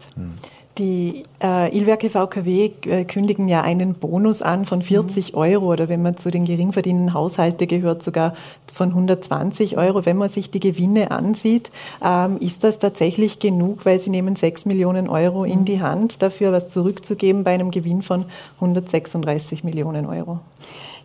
Die 0.78 1.25
äh, 1.42 1.76
Illwerke 1.76 2.08
VKW 2.08 2.70
äh, 2.87 3.04
kündigen 3.04 3.49
ja 3.49 3.62
einen 3.62 3.94
Bonus 3.94 4.42
an 4.42 4.64
von 4.64 4.80
40 4.80 5.32
mhm. 5.32 5.38
Euro 5.38 5.73
oder 5.73 5.88
wenn 5.88 6.02
man 6.02 6.16
zu 6.16 6.30
den 6.30 6.44
geringverdienenden 6.44 7.14
Haushalten 7.14 7.66
gehört, 7.66 8.00
sogar 8.00 8.35
von 8.73 8.90
120 8.90 9.76
Euro. 9.76 10.06
Wenn 10.06 10.16
man 10.16 10.28
sich 10.28 10.52
die 10.52 10.61
Gewinne 10.61 11.11
ansieht, 11.11 11.73
ähm, 12.04 12.37
ist 12.38 12.62
das 12.62 12.78
tatsächlich 12.78 13.40
genug, 13.40 13.85
weil 13.87 13.99
sie 13.99 14.11
nehmen 14.11 14.37
6 14.37 14.66
Millionen 14.66 15.08
Euro 15.08 15.42
in 15.42 15.61
mhm. 15.61 15.64
die 15.64 15.80
Hand, 15.80 16.23
dafür 16.23 16.52
was 16.52 16.68
zurückzugeben 16.68 17.42
bei 17.42 17.54
einem 17.54 17.73
Gewinn 17.73 18.02
von 18.02 18.26
136 18.56 19.64
Millionen 19.64 20.06
Euro. 20.06 20.38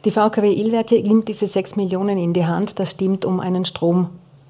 Die 0.05 0.11
VKW 0.11 0.51
Illwerke 0.51 1.01
nimmt 1.01 1.29
diese 1.29 1.47
6 1.47 1.77
Millionen 1.77 2.17
in 2.19 2.33
die 2.33 2.45
Hand. 2.45 2.77
Das 2.77 2.91
stimmt, 2.91 3.25
um 3.25 3.39
einen 3.39 3.65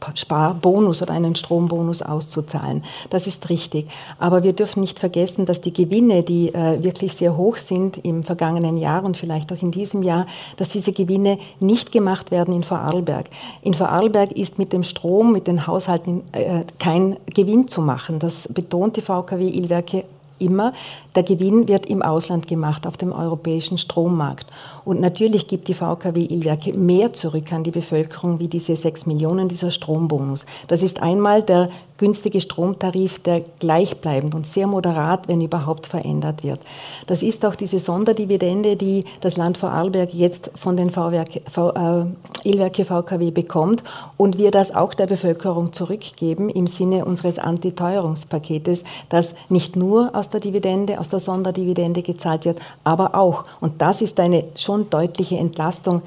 Stromsparbonus 0.03 1.01
oder 1.01 1.13
einen 1.13 1.35
Strombonus 1.35 2.01
auszuzahlen. 2.01 2.83
Das 3.09 3.27
ist 3.27 3.49
richtig. 3.49 3.85
Aber 4.19 4.43
wir 4.43 4.53
dürfen 4.53 4.81
nicht 4.81 4.99
vergessen, 4.99 5.45
dass 5.45 5.61
die 5.61 5.73
Gewinne, 5.73 6.23
die 6.23 6.53
äh, 6.53 6.83
wirklich 6.83 7.13
sehr 7.13 7.37
hoch 7.37 7.57
sind 7.57 7.97
im 8.03 8.23
vergangenen 8.23 8.77
Jahr 8.77 9.03
und 9.03 9.17
vielleicht 9.17 9.51
auch 9.53 9.61
in 9.61 9.71
diesem 9.71 10.03
Jahr, 10.03 10.27
dass 10.57 10.69
diese 10.69 10.93
Gewinne 10.93 11.37
nicht 11.59 11.91
gemacht 11.91 12.31
werden 12.31 12.53
in 12.53 12.63
Vorarlberg. 12.63 13.27
In 13.61 13.73
Vorarlberg 13.73 14.31
ist 14.33 14.59
mit 14.59 14.73
dem 14.73 14.83
Strom, 14.83 15.31
mit 15.31 15.47
den 15.47 15.67
Haushalten 15.67 16.23
äh, 16.31 16.63
kein 16.79 17.17
Gewinn 17.33 17.67
zu 17.67 17.81
machen. 17.81 18.19
Das 18.19 18.47
betont 18.51 18.97
die 18.97 19.01
VKW 19.01 19.47
Illwerke 19.47 20.03
immer. 20.39 20.73
Der 21.15 21.23
Gewinn 21.23 21.67
wird 21.67 21.85
im 21.85 22.01
Ausland 22.01 22.47
gemacht, 22.47 22.87
auf 22.87 22.97
dem 22.97 23.11
europäischen 23.11 23.77
Strommarkt. 23.77 24.47
Und 24.83 24.99
natürlich 24.99 25.47
gibt 25.47 25.67
die 25.67 25.73
VKW 25.73 26.25
Illwerke 26.25 26.73
mehr 26.73 27.13
zurück 27.13 27.53
an 27.53 27.63
die 27.63 27.71
Bevölkerung 27.71 28.39
wie 28.39 28.47
diese 28.47 28.75
6 28.75 29.05
Millionen, 29.05 29.47
dieser 29.47 29.71
Strombonus. 29.71 30.45
Das 30.67 30.83
ist 30.83 31.01
einmal 31.01 31.43
der 31.43 31.69
günstige 31.97 32.41
Stromtarif, 32.41 33.19
der 33.19 33.43
gleichbleibend 33.59 34.35
und 34.35 34.45
sehr 34.45 34.67
moderat, 34.67 35.27
wenn 35.27 35.39
überhaupt, 35.39 35.87
verändert 35.87 36.43
wird. 36.43 36.59
Das 37.07 37.23
ist 37.23 37.45
auch 37.45 37.55
diese 37.55 37.79
Sonderdividende, 37.79 38.75
die 38.75 39.05
das 39.21 39.37
Land 39.37 39.57
Vorarlberg 39.57 40.13
jetzt 40.13 40.51
von 40.55 40.75
den 40.75 40.89
V-Werke, 40.89 41.41
v, 41.49 41.69
äh, 41.71 42.05
Illwerke 42.43 42.83
VKW 42.83 43.31
bekommt 43.31 43.83
und 44.17 44.37
wir 44.37 44.51
das 44.51 44.75
auch 44.75 44.93
der 44.93 45.07
Bevölkerung 45.07 45.71
zurückgeben 45.71 46.49
im 46.49 46.67
Sinne 46.67 47.05
unseres 47.05 47.39
Antiteuerungspaketes, 47.39 48.83
das 49.07 49.33
nicht 49.47 49.77
nur 49.77 50.13
aus 50.13 50.29
der 50.29 50.41
Dividende, 50.41 50.99
aus 51.03 51.09
der 51.09 51.19
Sonderdividende 51.19 52.01
gezahlt 52.01 52.45
wird, 52.45 52.61
aber 52.85 53.13
auch, 53.15 53.43
und 53.59 53.81
das 53.81 54.01
ist 54.01 54.21
eine 54.21 54.45
schon 54.55 54.89
deutliche 54.89 55.37
Entlastung, 55.37 56.01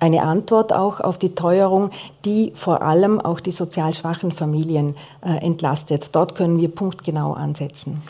eine 0.00 0.22
Antwort 0.22 0.72
auch 0.72 1.00
auf 1.00 1.18
die 1.18 1.34
Teuerung, 1.34 1.90
die 2.26 2.52
vor 2.54 2.82
allem 2.82 3.20
auch 3.20 3.40
die 3.40 3.52
sozial 3.52 3.94
schwachen 3.94 4.30
Familien 4.30 4.94
äh, 5.22 5.44
entlastet. 5.44 6.10
Dort 6.12 6.34
können 6.34 6.60
wir 6.60 6.68
punktgenau 6.68 7.32
ansetzen. 7.32 8.02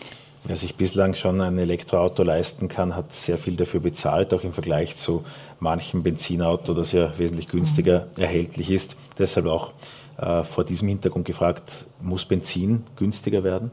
Wer 0.44 0.56
sich 0.56 0.74
bislang 0.74 1.14
schon 1.14 1.40
ein 1.40 1.56
Elektroauto 1.56 2.24
leisten 2.24 2.68
kann, 2.68 2.96
hat 2.96 3.12
sehr 3.12 3.38
viel 3.38 3.56
dafür 3.56 3.80
bezahlt, 3.80 4.34
auch 4.34 4.42
im 4.42 4.52
Vergleich 4.52 4.96
zu 4.96 5.24
manchem 5.60 6.02
Benzinauto, 6.02 6.74
das 6.74 6.92
ja 6.92 7.16
wesentlich 7.16 7.48
günstiger 7.48 8.08
mhm. 8.16 8.22
erhältlich 8.22 8.70
ist. 8.70 8.96
Deshalb 9.18 9.46
auch 9.46 9.70
äh, 10.18 10.42
vor 10.42 10.64
diesem 10.64 10.88
Hintergrund 10.88 11.26
gefragt, 11.26 11.86
muss 12.02 12.24
Benzin 12.24 12.84
günstiger 12.96 13.44
werden? 13.44 13.70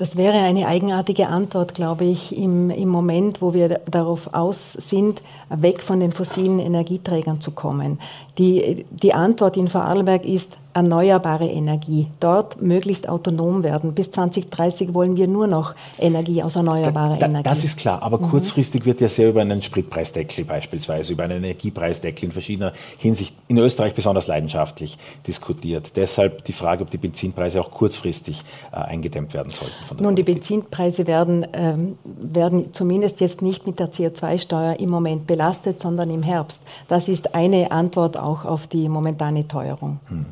Das 0.00 0.16
wäre 0.16 0.38
eine 0.38 0.66
eigenartige 0.66 1.28
Antwort, 1.28 1.74
glaube 1.74 2.06
ich, 2.06 2.34
im, 2.34 2.70
im 2.70 2.88
Moment, 2.88 3.42
wo 3.42 3.52
wir 3.52 3.82
darauf 3.84 4.32
aus 4.32 4.72
sind, 4.72 5.22
weg 5.50 5.82
von 5.82 6.00
den 6.00 6.12
fossilen 6.12 6.58
Energieträgern 6.58 7.42
zu 7.42 7.50
kommen. 7.50 7.98
Die, 8.38 8.86
die 8.88 9.12
Antwort 9.12 9.58
in 9.58 9.68
Vorarlberg 9.68 10.24
ist 10.24 10.56
erneuerbare 10.72 11.46
Energie. 11.46 12.06
Dort 12.20 12.62
möglichst 12.62 13.08
autonom 13.08 13.62
werden. 13.62 13.92
Bis 13.92 14.10
2030 14.10 14.94
wollen 14.94 15.16
wir 15.16 15.26
nur 15.26 15.46
noch 15.46 15.74
Energie 15.98 16.42
aus 16.42 16.56
erneuerbarer 16.56 17.14
da, 17.14 17.20
da, 17.20 17.26
Energie. 17.26 17.48
Das 17.48 17.64
ist 17.64 17.78
klar, 17.78 18.02
aber 18.02 18.18
mhm. 18.18 18.30
kurzfristig 18.30 18.84
wird 18.84 19.00
ja 19.00 19.08
sehr 19.08 19.30
über 19.30 19.40
einen 19.40 19.62
Spritpreisdeckel 19.62 20.44
beispielsweise, 20.44 21.12
über 21.12 21.24
einen 21.24 21.38
Energiepreisdeckel 21.38 22.26
in 22.26 22.32
verschiedener 22.32 22.72
Hinsicht, 22.98 23.34
in 23.48 23.58
Österreich 23.58 23.94
besonders 23.94 24.26
leidenschaftlich 24.26 24.98
diskutiert. 25.26 25.92
Deshalb 25.96 26.44
die 26.44 26.52
Frage, 26.52 26.82
ob 26.82 26.90
die 26.90 26.98
Benzinpreise 26.98 27.60
auch 27.60 27.70
kurzfristig 27.70 28.42
äh, 28.72 28.76
eingedämmt 28.76 29.34
werden 29.34 29.50
sollten. 29.50 29.74
Nun, 29.90 30.14
Politik. 30.14 30.26
die 30.26 30.32
Benzinpreise 30.32 31.06
werden, 31.06 31.46
ähm, 31.52 31.98
werden 32.04 32.72
zumindest 32.72 33.20
jetzt 33.20 33.42
nicht 33.42 33.66
mit 33.66 33.80
der 33.80 33.90
CO2-Steuer 33.90 34.78
im 34.78 34.90
Moment 34.90 35.26
belastet, 35.26 35.80
sondern 35.80 36.10
im 36.10 36.22
Herbst. 36.22 36.62
Das 36.88 37.08
ist 37.08 37.34
eine 37.34 37.72
Antwort 37.72 38.16
auch 38.16 38.44
auf 38.44 38.66
die 38.66 38.88
momentane 38.88 39.48
Teuerung. 39.48 40.00
Hm. 40.08 40.26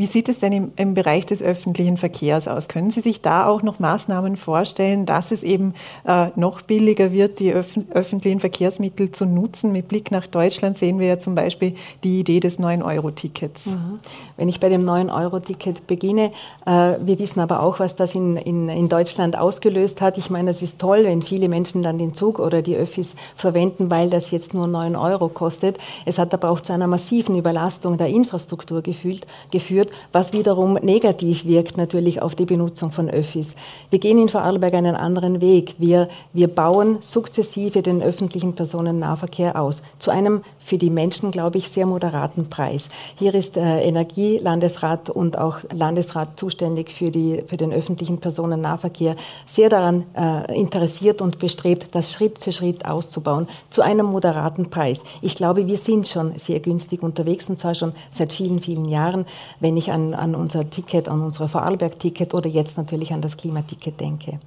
Wie 0.00 0.06
sieht 0.06 0.30
es 0.30 0.38
denn 0.38 0.54
im, 0.54 0.72
im, 0.76 0.94
Bereich 0.94 1.26
des 1.26 1.42
öffentlichen 1.42 1.98
Verkehrs 1.98 2.48
aus? 2.48 2.68
Können 2.68 2.90
Sie 2.90 3.02
sich 3.02 3.20
da 3.20 3.46
auch 3.46 3.62
noch 3.62 3.80
Maßnahmen 3.80 4.38
vorstellen, 4.38 5.04
dass 5.04 5.30
es 5.30 5.42
eben 5.42 5.74
äh, 6.06 6.28
noch 6.36 6.62
billiger 6.62 7.12
wird, 7.12 7.38
die 7.38 7.52
öf 7.52 7.78
öffentlichen 7.90 8.40
Verkehrsmittel 8.40 9.10
zu 9.10 9.26
nutzen? 9.26 9.72
Mit 9.72 9.88
Blick 9.88 10.10
nach 10.10 10.26
Deutschland 10.26 10.78
sehen 10.78 11.00
wir 11.00 11.06
ja 11.06 11.18
zum 11.18 11.34
Beispiel 11.34 11.74
die 12.02 12.20
Idee 12.20 12.40
des 12.40 12.58
9-Euro-Tickets. 12.58 13.66
Mhm. 13.66 14.00
Wenn 14.38 14.48
ich 14.48 14.58
bei 14.58 14.70
dem 14.70 14.86
9-Euro-Ticket 14.86 15.86
beginne, 15.86 16.32
äh, 16.64 16.94
wir 16.98 17.18
wissen 17.18 17.40
aber 17.40 17.62
auch, 17.62 17.78
was 17.78 17.94
das 17.94 18.14
in, 18.14 18.38
in, 18.38 18.70
in 18.70 18.88
Deutschland 18.88 19.36
ausgelöst 19.36 20.00
hat. 20.00 20.16
Ich 20.16 20.30
meine, 20.30 20.48
es 20.48 20.62
ist 20.62 20.78
toll, 20.78 21.04
wenn 21.04 21.20
viele 21.20 21.50
Menschen 21.50 21.82
dann 21.82 21.98
den 21.98 22.14
Zug 22.14 22.38
oder 22.38 22.62
die 22.62 22.74
Öffis 22.74 23.16
verwenden, 23.36 23.90
weil 23.90 24.08
das 24.08 24.30
jetzt 24.30 24.54
nur 24.54 24.66
9 24.66 24.96
Euro 24.96 25.28
kostet. 25.28 25.76
Es 26.06 26.18
hat 26.18 26.32
aber 26.32 26.48
auch 26.48 26.62
zu 26.62 26.72
einer 26.72 26.86
massiven 26.86 27.36
Überlastung 27.36 27.98
der 27.98 28.08
Infrastruktur 28.08 28.80
gefühlt, 28.80 29.26
geführt 29.50 29.89
was 30.12 30.32
wiederum 30.32 30.74
negativ 30.74 31.44
wirkt 31.44 31.76
natürlich 31.76 32.20
auf 32.20 32.34
die 32.34 32.44
Benutzung 32.44 32.90
von 32.90 33.08
Öffis. 33.08 33.54
Wir 33.88 33.98
gehen 33.98 34.18
in 34.18 34.28
Vorarlberg 34.28 34.74
einen 34.74 34.94
anderen 34.96 35.40
Weg. 35.40 35.74
Wir, 35.78 36.08
wir 36.32 36.48
bauen 36.48 36.98
sukzessive 37.00 37.82
den 37.82 38.02
öffentlichen 38.02 38.54
Personennahverkehr 38.54 39.60
aus. 39.60 39.82
Zu 39.98 40.10
einem 40.10 40.42
für 40.58 40.78
die 40.78 40.90
Menschen, 40.90 41.30
glaube 41.30 41.58
ich, 41.58 41.70
sehr 41.70 41.86
moderaten 41.86 42.50
Preis. 42.50 42.88
Hier 43.16 43.34
ist 43.34 43.56
äh, 43.56 43.80
Energielandesrat 43.82 45.10
und 45.10 45.38
auch 45.38 45.58
Landesrat 45.72 46.38
zuständig 46.38 46.92
für, 46.92 47.10
die, 47.10 47.42
für 47.46 47.56
den 47.56 47.72
öffentlichen 47.72 48.18
Personennahverkehr 48.18 49.14
sehr 49.46 49.68
daran 49.68 50.04
äh, 50.14 50.58
interessiert 50.58 51.22
und 51.22 51.38
bestrebt, 51.38 51.88
das 51.92 52.12
Schritt 52.12 52.38
für 52.38 52.52
Schritt 52.52 52.84
auszubauen 52.84 53.48
zu 53.70 53.82
einem 53.82 54.06
moderaten 54.06 54.70
Preis. 54.70 55.02
Ich 55.22 55.34
glaube, 55.34 55.66
wir 55.66 55.78
sind 55.78 56.06
schon 56.06 56.38
sehr 56.38 56.60
günstig 56.60 57.02
unterwegs 57.02 57.48
und 57.48 57.58
zwar 57.58 57.74
schon 57.74 57.92
seit 58.10 58.32
vielen, 58.32 58.60
vielen 58.60 58.88
Jahren. 58.88 59.24
Wenn 59.58 59.70
wenn 59.70 59.76
ich 59.80 59.90
an, 59.90 60.14
an 60.14 60.34
unser 60.34 60.68
Ticket, 60.70 61.08
an 61.08 61.20
unser 61.20 61.48
Vorarlberg-Ticket 61.48 62.34
oder 62.34 62.48
jetzt 62.48 62.76
natürlich 62.76 63.12
an 63.12 63.20
das 63.20 63.36
Klimaticket 63.36 64.00
denke. 64.00 64.38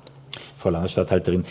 Frau 0.58 0.70
Landesstatthalterin, 0.70 1.44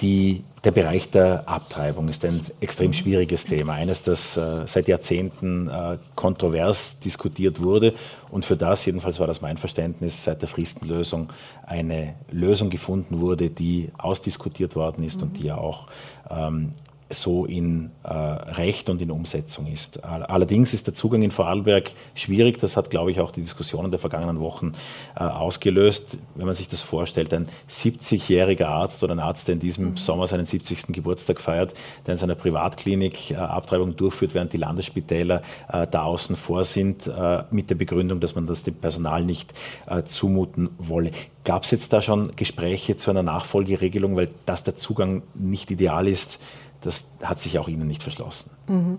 die, 0.00 0.42
der 0.64 0.70
Bereich 0.70 1.10
der 1.10 1.48
Abtreibung 1.48 2.08
ist 2.08 2.24
ein 2.24 2.40
extrem 2.60 2.92
schwieriges 2.92 3.44
Thema, 3.44 3.74
eines, 3.74 4.02
das 4.02 4.36
äh, 4.36 4.62
seit 4.66 4.88
Jahrzehnten 4.88 5.68
äh, 5.68 5.98
kontrovers 6.14 6.98
diskutiert 7.00 7.60
wurde 7.62 7.94
und 8.30 8.44
für 8.44 8.56
das, 8.56 8.84
jedenfalls 8.84 9.20
war 9.20 9.26
das 9.26 9.40
mein 9.40 9.56
Verständnis, 9.56 10.24
seit 10.24 10.42
der 10.42 10.48
Fristenlösung 10.48 11.28
eine 11.64 12.14
Lösung 12.30 12.70
gefunden 12.70 13.20
wurde, 13.20 13.50
die 13.50 13.90
ausdiskutiert 13.96 14.74
worden 14.74 15.04
ist 15.04 15.18
mhm. 15.18 15.22
und 15.22 15.36
die 15.36 15.44
ja 15.44 15.58
auch 15.58 15.86
ähm, 16.30 16.72
so 17.10 17.44
in 17.44 17.90
äh, 18.02 18.12
Recht 18.12 18.88
und 18.88 19.00
in 19.02 19.10
Umsetzung 19.10 19.66
ist. 19.66 20.02
Allerdings 20.04 20.72
ist 20.74 20.86
der 20.86 20.94
Zugang 20.94 21.22
in 21.22 21.30
Vorarlberg 21.30 21.92
schwierig. 22.14 22.58
Das 22.58 22.76
hat, 22.76 22.90
glaube 22.90 23.10
ich, 23.10 23.20
auch 23.20 23.30
die 23.30 23.42
Diskussionen 23.42 23.90
der 23.90 24.00
vergangenen 24.00 24.40
Wochen 24.40 24.72
äh, 25.16 25.22
ausgelöst. 25.22 26.18
Wenn 26.34 26.46
man 26.46 26.54
sich 26.54 26.68
das 26.68 26.82
vorstellt, 26.82 27.32
ein 27.34 27.48
70-jähriger 27.68 28.66
Arzt 28.66 29.02
oder 29.02 29.14
ein 29.14 29.20
Arzt, 29.20 29.48
der 29.48 29.54
in 29.54 29.60
diesem 29.60 29.90
mhm. 29.90 29.96
Sommer 29.96 30.26
seinen 30.26 30.46
70. 30.46 30.86
Geburtstag 30.88 31.40
feiert, 31.40 31.74
der 32.06 32.12
in 32.12 32.18
seiner 32.18 32.34
Privatklinik 32.34 33.32
äh, 33.32 33.34
Abtreibung 33.36 33.96
durchführt, 33.96 34.34
während 34.34 34.52
die 34.52 34.58
Landesspitäler 34.58 35.42
äh, 35.72 35.86
da 35.86 36.04
außen 36.04 36.36
vor 36.36 36.64
sind, 36.64 37.06
äh, 37.06 37.42
mit 37.50 37.70
der 37.70 37.74
Begründung, 37.76 38.20
dass 38.20 38.34
man 38.34 38.46
das 38.46 38.62
dem 38.64 38.74
Personal 38.74 39.24
nicht 39.24 39.52
äh, 39.86 40.02
zumuten 40.04 40.70
wolle. 40.78 41.10
Gab 41.44 41.64
es 41.64 41.72
jetzt 41.72 41.92
da 41.92 42.00
schon 42.00 42.34
Gespräche 42.36 42.96
zu 42.96 43.10
einer 43.10 43.22
Nachfolgeregelung, 43.22 44.16
weil 44.16 44.30
das 44.46 44.62
der 44.62 44.76
Zugang 44.76 45.22
nicht 45.34 45.70
ideal 45.70 46.08
ist? 46.08 46.38
Das 46.84 47.06
hat 47.22 47.40
sich 47.40 47.58
auch 47.58 47.68
Ihnen 47.68 47.86
nicht 47.86 48.02
verschlossen. 48.02 48.50
Mhm. 48.68 48.98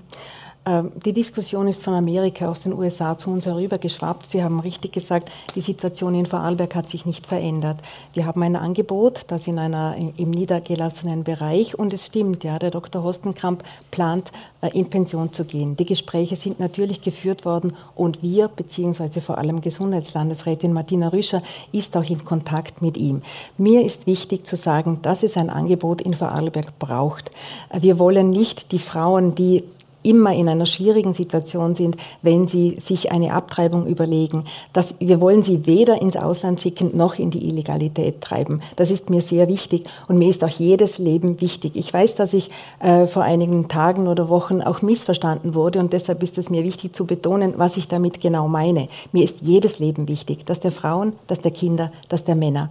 Ähm, 0.66 0.92
die 1.06 1.14
Diskussion 1.14 1.68
ist 1.68 1.84
von 1.84 1.94
Amerika 1.94 2.48
aus 2.48 2.62
den 2.62 2.74
USA 2.74 3.18
zu 3.18 3.30
uns 3.30 3.46
herübergeschwappt. 3.46 4.28
Sie 4.28 4.44
haben 4.44 4.60
richtig 4.60 4.94
gesagt, 4.94 5.32
die 5.54 5.62
Situation 5.62 6.16
in 6.16 6.26
Vorarlberg 6.26 6.74
hat 6.74 6.90
sich 6.90 7.06
nicht 7.06 7.28
verändert. 7.28 7.78
Wir 8.14 8.26
haben 8.26 8.42
ein 8.42 8.56
Angebot, 8.56 9.26
das 9.28 9.46
in 9.46 9.60
einer, 9.60 9.96
im 9.96 10.32
niedergelassenen 10.32 11.24
Bereich 11.24 11.78
und 11.78 11.94
es 11.94 12.08
stimmt, 12.08 12.44
ja, 12.44 12.58
der 12.58 12.72
Dr. 12.72 13.04
Hostenkamp 13.04 13.64
plant, 13.92 14.32
äh, 14.62 14.70
in 14.78 14.90
Pension 14.90 15.32
zu 15.34 15.46
gehen. 15.46 15.78
Die 15.78 15.86
Gespräche 15.86 16.36
sind 16.36 16.60
natürlich 16.60 17.02
geführt 17.02 17.46
worden 17.46 17.74
und 17.94 18.24
wir, 18.24 18.48
beziehungsweise 18.48 19.22
vor 19.22 19.38
allem 19.38 19.62
Gesundheitslandesrätin 19.62 20.74
Martina 20.74 21.10
Rüscher, 21.10 21.44
ist 21.72 21.96
auch 21.96 22.10
in 22.10 22.26
Kontakt 22.26 22.82
mit 22.82 22.98
ihm. 22.98 23.22
Mir 23.58 23.86
ist 23.86 24.08
wichtig 24.08 24.48
zu 24.48 24.56
sagen, 24.56 25.00
dass 25.04 25.22
es 25.22 25.38
ein 25.38 25.52
Angebot 25.52 26.02
in 26.02 26.16
Vorarlberg 26.16 26.80
braucht. 26.80 27.32
Wir 27.72 28.00
wollen 28.00 28.32
nicht 28.32 28.72
die 28.72 28.80
Frauen, 28.80 29.36
die 29.36 29.64
immer 30.06 30.34
in 30.34 30.48
einer 30.48 30.66
schwierigen 30.66 31.14
Situation 31.14 31.76
sind, 31.76 31.98
wenn 32.22 32.48
sie 32.48 32.78
sich 32.80 33.12
eine 33.12 33.34
Abtreibung 33.34 33.88
überlegen. 33.88 34.46
Das, 34.74 34.96
wir 35.00 35.20
wollen 35.20 35.44
sie 35.44 35.66
weder 35.66 36.02
ins 36.02 36.16
Ausland 36.16 36.62
schicken 36.62 36.96
noch 36.96 37.20
in 37.20 37.32
die 37.32 37.48
Illegalität 37.48 38.22
treiben. 38.22 38.62
Das 38.76 38.92
ist 38.92 39.10
mir 39.10 39.22
sehr 39.22 39.48
wichtig 39.48 39.86
und 40.08 40.18
mir 40.18 40.30
ist 40.30 40.44
auch 40.44 40.50
jedes 40.50 40.98
Leben 40.98 41.42
wichtig. 41.42 41.76
Ich 41.76 41.94
weiß, 41.94 42.16
dass 42.16 42.34
ich 42.34 42.50
äh, 42.80 43.08
vor 43.08 43.24
einigen 43.24 43.68
Tagen 43.68 44.08
oder 44.08 44.30
Wochen 44.30 44.62
auch 44.62 44.82
missverstanden 44.82 45.56
wurde 45.56 45.80
und 45.80 45.94
deshalb 45.94 46.24
ist 46.24 46.38
es 46.38 46.50
mir 46.50 46.64
wichtig 46.64 46.96
zu 46.96 47.06
betonen, 47.06 47.56
was 47.58 47.78
ich 47.78 47.88
damit 47.88 48.22
genau 48.22 48.48
meine. 48.48 48.88
Mir 49.12 49.24
ist 49.24 49.42
jedes 49.42 49.80
Leben 49.80 50.08
wichtig, 50.08 50.46
das 50.46 50.60
der 50.60 50.72
Frauen, 50.72 51.14
das 51.28 51.40
der 51.40 51.52
Kinder, 51.52 51.92
das 52.10 52.24
der 52.24 52.36
Männer. 52.36 52.70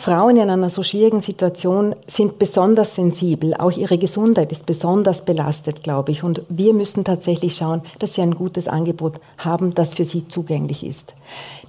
Frauen 0.00 0.38
in 0.38 0.48
einer 0.48 0.70
so 0.70 0.82
schwierigen 0.82 1.20
Situation 1.20 1.94
sind 2.06 2.38
besonders 2.38 2.94
sensibel. 2.94 3.52
Auch 3.52 3.70
ihre 3.70 3.98
Gesundheit 3.98 4.50
ist 4.50 4.64
besonders 4.64 5.26
belastet, 5.26 5.82
glaube 5.82 6.10
ich. 6.10 6.22
Und 6.22 6.40
wir 6.48 6.72
müssen 6.72 7.04
tatsächlich 7.04 7.54
schauen, 7.54 7.82
dass 7.98 8.14
sie 8.14 8.22
ein 8.22 8.34
gutes 8.34 8.66
Angebot 8.66 9.20
haben, 9.36 9.74
das 9.74 9.92
für 9.92 10.06
sie 10.06 10.26
zugänglich 10.26 10.86
ist. 10.86 11.12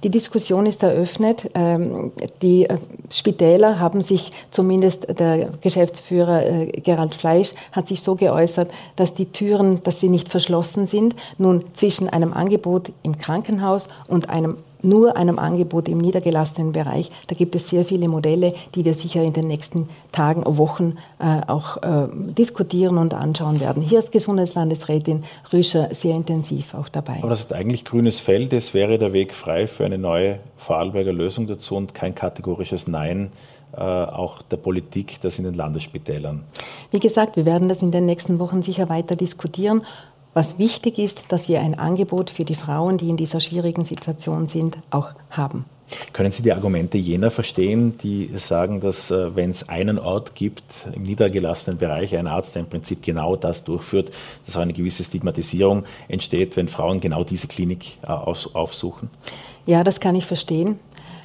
Die 0.02 0.08
Diskussion 0.08 0.64
ist 0.64 0.82
eröffnet. 0.82 1.50
Ähm, 1.52 2.12
die 2.40 2.64
äh, 2.64 2.78
Spitäler 3.10 3.78
haben 3.78 4.00
sich, 4.00 4.30
zumindest 4.50 5.06
der 5.20 5.50
Geschäftsführer 5.60 6.46
äh, 6.46 6.66
Gerald 6.80 7.14
Fleisch, 7.14 7.52
hat 7.70 7.86
sich 7.86 8.00
so 8.00 8.14
geäußert, 8.14 8.70
dass 8.96 9.12
die 9.12 9.26
Türen, 9.26 9.82
dass 9.84 10.00
sie 10.00 10.08
nicht 10.08 10.30
verschlossen 10.30 10.86
sind. 10.86 11.14
Nun 11.36 11.66
zwischen 11.74 12.08
einem 12.08 12.32
Angebot 12.32 12.92
im 13.02 13.18
Krankenhaus 13.18 13.88
und 14.08 14.30
einem 14.30 14.56
nur 14.82 15.16
einem 15.16 15.38
Angebot 15.38 15.88
im 15.88 15.98
niedergelassenen 15.98 16.72
Bereich. 16.72 17.10
Da 17.26 17.34
gibt 17.34 17.54
es 17.54 17.68
sehr 17.68 17.84
viele 17.84 18.08
Modelle, 18.08 18.54
die 18.74 18.84
wir 18.84 18.94
sicher 18.94 19.22
in 19.22 19.32
den 19.32 19.48
nächsten 19.48 19.88
Tagen, 20.12 20.42
Wochen 20.44 20.98
äh, 21.18 21.40
auch 21.46 21.76
äh, 21.82 22.08
diskutieren 22.12 22.98
und 22.98 23.14
anschauen 23.14 23.60
werden. 23.60 23.82
Hier 23.82 23.98
ist 23.98 24.12
Gesundheitslandesrätin 24.12 25.24
Rüscher 25.52 25.88
sehr 25.94 26.14
intensiv 26.14 26.74
auch 26.74 26.88
dabei. 26.88 27.18
Aber 27.18 27.28
das 27.28 27.40
ist 27.40 27.52
eigentlich 27.52 27.84
grünes 27.84 28.20
Feld. 28.20 28.52
Es 28.52 28.74
wäre 28.74 28.98
der 28.98 29.12
Weg 29.12 29.34
frei 29.34 29.66
für 29.66 29.84
eine 29.84 29.98
neue 29.98 30.38
Vorarlberger 30.56 31.12
Lösung 31.12 31.46
dazu 31.46 31.76
und 31.76 31.94
kein 31.94 32.14
kategorisches 32.14 32.86
Nein 32.86 33.32
äh, 33.74 33.80
auch 33.80 34.42
der 34.42 34.58
Politik, 34.58 35.18
das 35.22 35.38
in 35.38 35.44
den 35.44 35.54
Landesspitälern. 35.54 36.44
Wie 36.90 37.00
gesagt, 37.00 37.36
wir 37.36 37.46
werden 37.46 37.70
das 37.70 37.82
in 37.82 37.90
den 37.90 38.04
nächsten 38.04 38.38
Wochen 38.38 38.60
sicher 38.60 38.90
weiter 38.90 39.16
diskutieren 39.16 39.82
was 40.34 40.58
wichtig 40.58 40.98
ist, 40.98 41.24
dass 41.28 41.48
wir 41.48 41.60
ein 41.60 41.78
Angebot 41.78 42.30
für 42.30 42.44
die 42.44 42.54
Frauen, 42.54 42.96
die 42.96 43.10
in 43.10 43.16
dieser 43.16 43.40
schwierigen 43.40 43.84
Situation 43.84 44.48
sind, 44.48 44.78
auch 44.90 45.10
haben. 45.30 45.64
Können 46.12 46.30
Sie 46.30 46.42
die 46.42 46.52
Argumente 46.52 46.96
jener 46.96 47.30
verstehen, 47.30 47.98
die 47.98 48.30
sagen, 48.36 48.80
dass 48.80 49.10
äh, 49.10 49.36
wenn 49.36 49.50
es 49.50 49.68
einen 49.68 49.98
Ort 49.98 50.34
gibt 50.34 50.64
im 50.94 51.02
niedergelassenen 51.02 51.78
Bereich, 51.78 52.16
ein 52.16 52.26
Arzt, 52.26 52.54
der 52.54 52.62
im 52.62 52.68
Prinzip 52.68 53.02
genau 53.02 53.36
das 53.36 53.64
durchführt, 53.64 54.10
dass 54.46 54.56
auch 54.56 54.62
eine 54.62 54.72
gewisse 54.72 55.04
Stigmatisierung 55.04 55.84
entsteht, 56.08 56.56
wenn 56.56 56.68
Frauen 56.68 57.00
genau 57.00 57.24
diese 57.24 57.46
Klinik 57.46 57.98
äh, 58.02 58.06
aufsuchen? 58.06 59.10
Ja, 59.66 59.84
das 59.84 60.00
kann 60.00 60.14
ich 60.14 60.26
verstehen. 60.26 60.78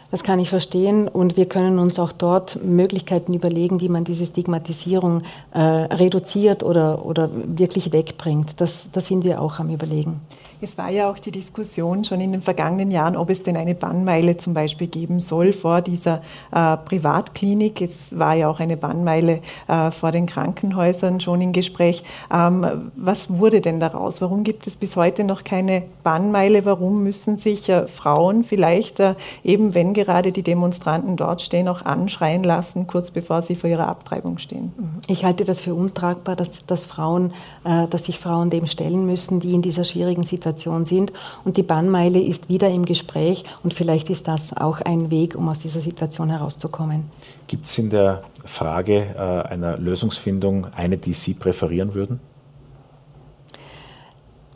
Das 0.09 0.23
kann 0.23 0.39
ich 0.39 0.49
verstehen 0.49 1.07
und 1.07 1.35
wir 1.35 1.47
können 1.47 1.79
uns 1.79 1.99
auch 1.99 2.13
dort 2.13 2.63
Möglichkeiten 2.63 3.33
überlegen, 3.33 3.81
wie 3.81 3.89
man 3.89 4.05
diese 4.05 4.25
Stigmatisierung 4.25 5.21
äh, 5.53 5.59
reduziert 5.59 6.63
oder, 6.63 7.05
oder 7.05 7.29
wirklich 7.33 7.91
wegbringt. 7.91 8.61
Das, 8.61 8.87
das 8.93 9.07
sind 9.07 9.25
wir 9.25 9.41
auch 9.41 9.59
am 9.59 9.69
Überlegen. 9.69 10.21
Es 10.59 10.75
war 10.75 10.89
ja 10.89 11.11
auch 11.11 11.19
die 11.19 11.29
Diskussion 11.29 12.03
schon 12.03 12.19
in 12.19 12.31
den 12.31 12.41
vergangenen 12.41 12.89
Jahren, 12.89 13.15
ob 13.15 13.29
es 13.29 13.43
denn 13.43 13.55
eine 13.55 13.75
Bannmeile 13.75 14.37
zum 14.37 14.55
Beispiel 14.55 14.87
geben 14.87 15.19
soll 15.19 15.53
vor 15.53 15.81
dieser 15.81 16.23
äh, 16.51 16.77
Privatklinik. 16.77 17.79
Es 17.79 18.17
war 18.17 18.33
ja 18.33 18.49
auch 18.49 18.59
eine 18.59 18.75
Bannmeile 18.75 19.41
äh, 19.67 19.91
vor 19.91 20.11
den 20.11 20.25
Krankenhäusern 20.25 21.21
schon 21.21 21.41
im 21.41 21.51
Gespräch. 21.51 22.03
Ähm, 22.33 22.89
was 22.95 23.29
wurde 23.29 23.61
denn 23.61 23.79
daraus? 23.79 24.19
Warum 24.19 24.43
gibt 24.43 24.65
es 24.65 24.77
bis 24.77 24.95
heute 24.95 25.23
noch 25.23 25.43
keine 25.43 25.83
Bannmeile? 26.03 26.65
Warum 26.65 27.03
müssen 27.03 27.37
sich 27.37 27.69
äh, 27.69 27.85
Frauen 27.85 28.43
vielleicht, 28.43 28.99
äh, 28.99 29.13
eben 29.43 29.75
wenn 29.75 29.93
gerade 30.05 30.31
die 30.31 30.43
Demonstranten 30.43 31.17
dort 31.17 31.41
stehen, 31.41 31.67
auch 31.67 31.83
anschreien 31.83 32.43
lassen, 32.43 32.87
kurz 32.87 33.11
bevor 33.11 33.41
sie 33.41 33.55
vor 33.55 33.69
ihrer 33.69 33.87
Abtreibung 33.87 34.37
stehen? 34.37 34.73
Ich 35.07 35.25
halte 35.25 35.43
das 35.43 35.61
für 35.61 35.75
untragbar, 35.75 36.35
dass, 36.35 36.65
dass, 36.65 36.85
Frauen, 36.85 37.33
äh, 37.63 37.87
dass 37.87 38.05
sich 38.05 38.19
Frauen 38.19 38.49
dem 38.49 38.67
stellen 38.67 39.05
müssen, 39.05 39.39
die 39.39 39.53
in 39.53 39.61
dieser 39.61 39.83
schwierigen 39.83 40.23
Situation 40.23 40.37
Situation 40.37 40.85
sind. 40.85 41.13
Und 41.43 41.57
die 41.57 41.63
Bannmeile 41.63 42.19
ist 42.19 42.49
wieder 42.49 42.69
im 42.69 42.85
Gespräch 42.85 43.43
und 43.63 43.73
vielleicht 43.73 44.09
ist 44.09 44.27
das 44.27 44.55
auch 44.55 44.81
ein 44.81 45.09
Weg, 45.09 45.35
um 45.35 45.49
aus 45.49 45.59
dieser 45.59 45.81
Situation 45.81 46.29
herauszukommen. 46.29 47.11
Gibt 47.47 47.65
es 47.65 47.77
in 47.77 47.89
der 47.89 48.23
Frage 48.45 49.15
äh, 49.15 49.47
einer 49.49 49.77
Lösungsfindung 49.77 50.67
eine, 50.75 50.97
die 50.97 51.13
Sie 51.13 51.33
präferieren 51.33 51.93
würden? 51.93 52.19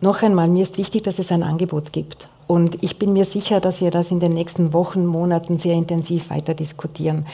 Noch 0.01 0.23
einmal, 0.23 0.47
mir 0.47 0.63
ist 0.63 0.77
wichtig, 0.77 1.04
dass 1.04 1.19
es 1.19 1.32
ein 1.32 1.43
Angebot 1.43 1.93
gibt. 1.93 2.27
Und 2.52 2.84
ich 2.84 3.00
bin 3.00 3.14
mir 3.14 3.24
sicher, 3.24 3.62
dass 3.62 3.80
wir 3.80 3.92
das 3.92 4.12
in 4.12 4.20
den 4.20 4.34
nächsten 4.34 4.74
Wochen, 4.74 5.06
Monaten 5.06 5.58
sehr 5.58 5.74
intensiv 5.74 6.30
weiter 6.30 6.54
diskutieren. 6.54 7.26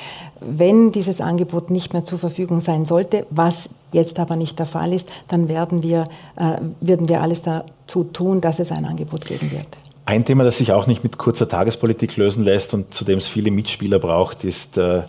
Wenn 0.41 0.91
dieses 0.91 1.21
Angebot 1.21 1.71
nicht 1.71 1.91
mehr 1.91 2.05
zur 2.05 2.19
Verfügung 2.19 2.61
sein 2.61 2.85
sollte, 2.85 3.25
was 3.31 3.67
jetzt 3.91 4.19
aber 4.19 4.35
nicht 4.35 4.59
der 4.59 4.67
Fall 4.67 4.93
ist, 4.93 5.09
dann 5.27 5.49
werden 5.49 5.81
wir, 5.81 6.03
äh, 6.35 6.57
werden 6.81 7.09
wir 7.09 7.23
alles 7.23 7.41
dazu 7.41 8.03
tun, 8.03 8.41
dass 8.41 8.59
es 8.59 8.71
ein 8.71 8.85
Angebot 8.85 9.25
geben 9.25 9.49
wird. 9.49 9.65
Ein 10.05 10.23
Thema, 10.23 10.43
das 10.43 10.59
sich 10.59 10.71
auch 10.71 10.85
nicht 10.85 11.01
mit 11.01 11.17
kurzer 11.17 11.49
Tagespolitik 11.49 12.15
lösen 12.15 12.43
lässt 12.43 12.75
und 12.75 12.93
zu 12.93 13.03
dem 13.03 13.17
es 13.17 13.27
viele 13.27 13.49
Mitspieler 13.49 13.97
braucht, 13.97 14.43
ist 14.43 14.77
äh, 14.77 15.01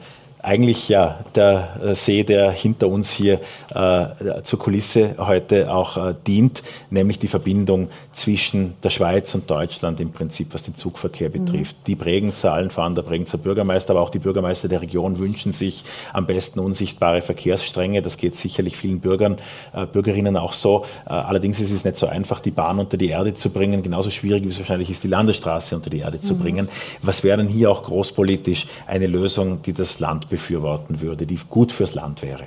eigentlich 0.48 0.88
ja 0.88 1.18
der 1.34 1.78
äh, 1.82 1.94
See, 1.94 2.24
der 2.24 2.50
hinter 2.50 2.88
uns 2.88 3.10
hier 3.10 3.38
äh, 3.74 4.42
zur 4.44 4.58
Kulisse 4.58 5.14
heute 5.18 5.70
auch 5.70 5.98
äh, 5.98 6.14
dient, 6.26 6.62
nämlich 6.88 7.18
die 7.18 7.28
Verbindung 7.28 7.90
zwischen 8.14 8.72
der 8.82 8.88
Schweiz 8.88 9.34
und 9.34 9.50
Deutschland 9.50 10.00
im 10.00 10.10
Prinzip, 10.10 10.54
was 10.54 10.62
den 10.62 10.74
Zugverkehr 10.74 11.28
betrifft. 11.28 11.76
Mhm. 11.80 11.84
Die 11.86 11.94
Bregenzer, 11.94 12.54
allen 12.54 12.70
voran 12.70 12.94
der 12.94 13.02
Bregenzer 13.02 13.36
Bürgermeister, 13.36 13.90
aber 13.90 14.00
auch 14.00 14.08
die 14.08 14.20
Bürgermeister 14.20 14.68
der 14.68 14.80
Region 14.80 15.18
wünschen 15.18 15.52
sich 15.52 15.84
am 16.14 16.26
besten 16.26 16.60
unsichtbare 16.60 17.20
Verkehrsstränge. 17.20 18.00
Das 18.00 18.16
geht 18.16 18.34
sicherlich 18.36 18.74
vielen 18.78 19.00
Bürgern, 19.00 19.36
äh, 19.74 19.84
Bürgerinnen 19.84 20.38
auch 20.38 20.54
so. 20.54 20.86
Äh, 21.04 21.10
allerdings 21.10 21.60
ist 21.60 21.72
es 21.72 21.84
nicht 21.84 21.98
so 21.98 22.06
einfach, 22.06 22.40
die 22.40 22.52
Bahn 22.52 22.78
unter 22.78 22.96
die 22.96 23.08
Erde 23.08 23.34
zu 23.34 23.50
bringen. 23.50 23.82
Genauso 23.82 24.10
schwierig 24.10 24.44
wie 24.44 24.48
es 24.48 24.58
wahrscheinlich 24.58 24.88
ist, 24.88 25.04
die 25.04 25.08
Landesstraße 25.08 25.76
unter 25.76 25.90
die 25.90 25.98
Erde 25.98 26.16
mhm. 26.16 26.22
zu 26.22 26.36
bringen. 26.36 26.68
Was 27.02 27.22
wäre 27.22 27.36
denn 27.36 27.48
hier 27.48 27.70
auch 27.70 27.82
großpolitisch 27.82 28.66
eine 28.86 29.06
Lösung, 29.06 29.60
die 29.60 29.74
das 29.74 30.00
Land 30.00 30.30
befürworten 30.38 31.00
würde, 31.00 31.26
die 31.26 31.38
gut 31.50 31.72
fürs 31.72 31.94
Land 31.94 32.22
wäre? 32.22 32.44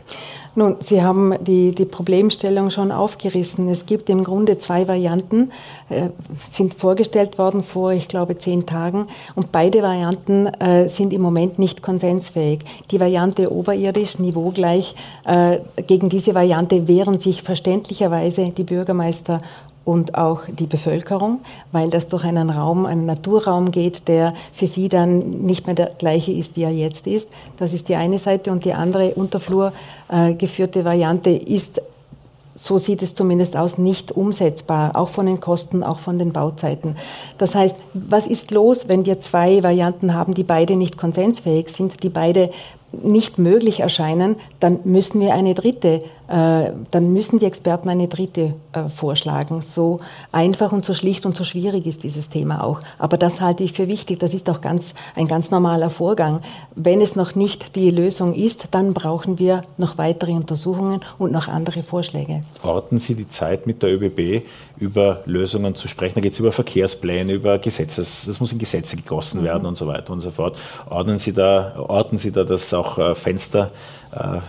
Nun, 0.56 0.78
Sie 0.80 1.02
haben 1.02 1.34
die, 1.42 1.74
die 1.74 1.86
Problemstellung 1.86 2.72
schon 2.72 2.92
aufgerissen. 2.92 3.70
Es 3.70 3.86
gibt 3.86 4.10
im 4.10 4.24
Grunde 4.24 4.58
zwei 4.58 4.88
Varianten, 4.88 5.52
äh, 5.90 6.10
sind 6.50 6.74
vorgestellt 6.74 7.38
worden 7.38 7.64
vor, 7.64 7.94
ich 7.94 8.08
glaube, 8.08 8.38
zehn 8.38 8.66
Tagen. 8.66 9.08
Und 9.36 9.52
beide 9.54 9.82
Varianten 9.82 10.48
äh, 10.48 10.90
sind 10.90 11.14
im 11.14 11.22
Moment 11.22 11.58
nicht 11.58 11.82
konsensfähig. 11.82 12.60
Die 12.92 13.00
Variante 13.00 13.52
oberirdisch, 13.52 14.20
niveaugleich, 14.20 14.94
äh, 15.26 15.60
gegen 15.88 16.10
diese 16.10 16.36
Variante 16.36 16.88
wehren 16.88 17.20
sich 17.20 17.44
verständlicherweise 17.44 18.50
die 18.50 18.64
Bürgermeister 18.64 19.38
und 19.84 20.16
auch 20.16 20.42
die 20.48 20.68
Bevölkerung, 20.68 21.40
weil 21.72 21.90
das 21.90 22.08
durch 22.08 22.24
einen 22.24 22.50
Raum, 22.50 22.86
einen 22.86 23.06
Naturraum 23.06 23.72
geht, 23.72 24.08
der 24.08 24.34
für 24.52 24.68
sie 24.68 24.90
dann 24.90 25.20
nicht 25.46 25.66
mehr 25.66 25.76
der 25.76 25.92
gleiche 25.98 26.32
ist, 26.32 26.56
wie 26.56 26.64
er 26.64 26.72
jetzt 26.72 27.08
ist. 27.08 27.30
Das 27.58 27.74
ist 27.74 27.90
die 27.90 27.96
eine 27.96 28.20
Seite 28.20 28.52
und 28.52 28.64
die 28.64 28.74
andere 28.74 29.16
Unterflur 29.16 29.74
äh, 30.10 30.34
geführte 30.34 30.86
Variante 30.86 31.32
ist 31.32 31.82
so 32.54 32.78
sieht 32.78 33.02
es 33.02 33.16
zumindest 33.16 33.58
aus, 33.58 33.78
nicht 33.78 34.12
umsetzbar, 34.12 34.96
auch 34.96 35.10
von 35.10 35.26
den 35.26 35.40
Kosten, 35.40 35.84
auch 35.84 36.00
von 36.00 36.20
den 36.20 36.32
Bauzeiten. 36.32 36.96
Das 37.38 37.56
heißt, 37.56 37.78
was 37.94 38.28
ist 38.28 38.52
los, 38.52 38.88
wenn 38.88 39.06
wir 39.06 39.20
zwei 39.20 39.64
Varianten 39.64 40.14
haben, 40.14 40.36
die 40.36 40.44
beide 40.44 40.76
nicht 40.76 40.98
konsensfähig 40.98 41.70
sind, 41.70 42.04
die 42.04 42.10
beide 42.10 42.52
nicht 42.92 43.38
möglich 43.38 43.80
erscheinen, 43.80 44.36
dann 44.60 44.80
müssen 44.84 45.22
wir 45.22 45.34
eine 45.34 45.56
dritte 45.56 46.00
dann 46.32 47.12
müssen 47.12 47.40
die 47.40 47.46
Experten 47.46 47.90
eine 47.90 48.08
dritte 48.08 48.54
äh, 48.72 48.88
vorschlagen. 48.88 49.62
So 49.62 49.98
einfach 50.32 50.72
und 50.72 50.86
so 50.86 50.94
schlicht 50.94 51.26
und 51.26 51.36
so 51.36 51.44
schwierig 51.44 51.86
ist 51.86 52.04
dieses 52.04 52.30
Thema 52.30 52.64
auch. 52.64 52.80
Aber 53.00 53.18
das 53.18 53.42
halte 53.42 53.64
ich 53.64 53.74
für 53.74 53.88
wichtig. 53.88 54.20
Das 54.20 54.34
ist 54.34 54.50
auch 54.50 54.62
ganz, 54.62 54.94
ein 55.16 55.28
ganz 55.28 55.52
normaler 55.52 55.90
Vorgang. 55.90 56.40
Wenn 56.74 57.02
es 57.02 57.18
noch 57.18 57.36
nicht 57.36 57.76
die 57.76 57.90
Lösung 57.90 58.34
ist, 58.34 58.70
dann 58.72 58.94
brauchen 58.94 59.40
wir 59.40 59.64
noch 59.78 59.98
weitere 59.98 60.32
Untersuchungen 60.32 61.02
und 61.18 61.34
noch 61.34 61.50
andere 61.50 61.84
Vorschläge. 61.84 62.42
Orten 62.64 62.98
Sie 62.98 63.16
die 63.16 63.28
Zeit 63.28 63.68
mit 63.68 63.84
der 63.84 63.94
ÖBB 63.94 64.46
über 64.78 65.24
Lösungen 65.26 65.76
zu 65.76 65.88
sprechen? 65.90 66.16
Da 66.16 66.22
geht 66.22 66.34
es 66.34 66.40
über 66.40 66.52
Verkehrspläne, 66.52 67.34
über 67.34 67.60
Gesetzes, 67.60 68.24
das 68.26 68.40
muss 68.40 68.54
in 68.54 68.60
Gesetze 68.60 68.96
gegossen 68.96 69.42
mhm. 69.42 69.46
werden 69.46 69.66
und 69.66 69.76
so 69.76 69.86
weiter 69.86 70.14
und 70.14 70.22
so 70.22 70.32
fort. 70.32 70.58
Ordnen 70.90 71.20
Sie 71.20 71.34
da, 71.34 71.76
orten 71.78 72.18
Sie 72.18 72.32
da, 72.32 72.44
dass 72.46 72.74
auch 72.74 72.98
äh, 72.98 73.16
Fenster 73.16 73.68
äh, 73.68 74.01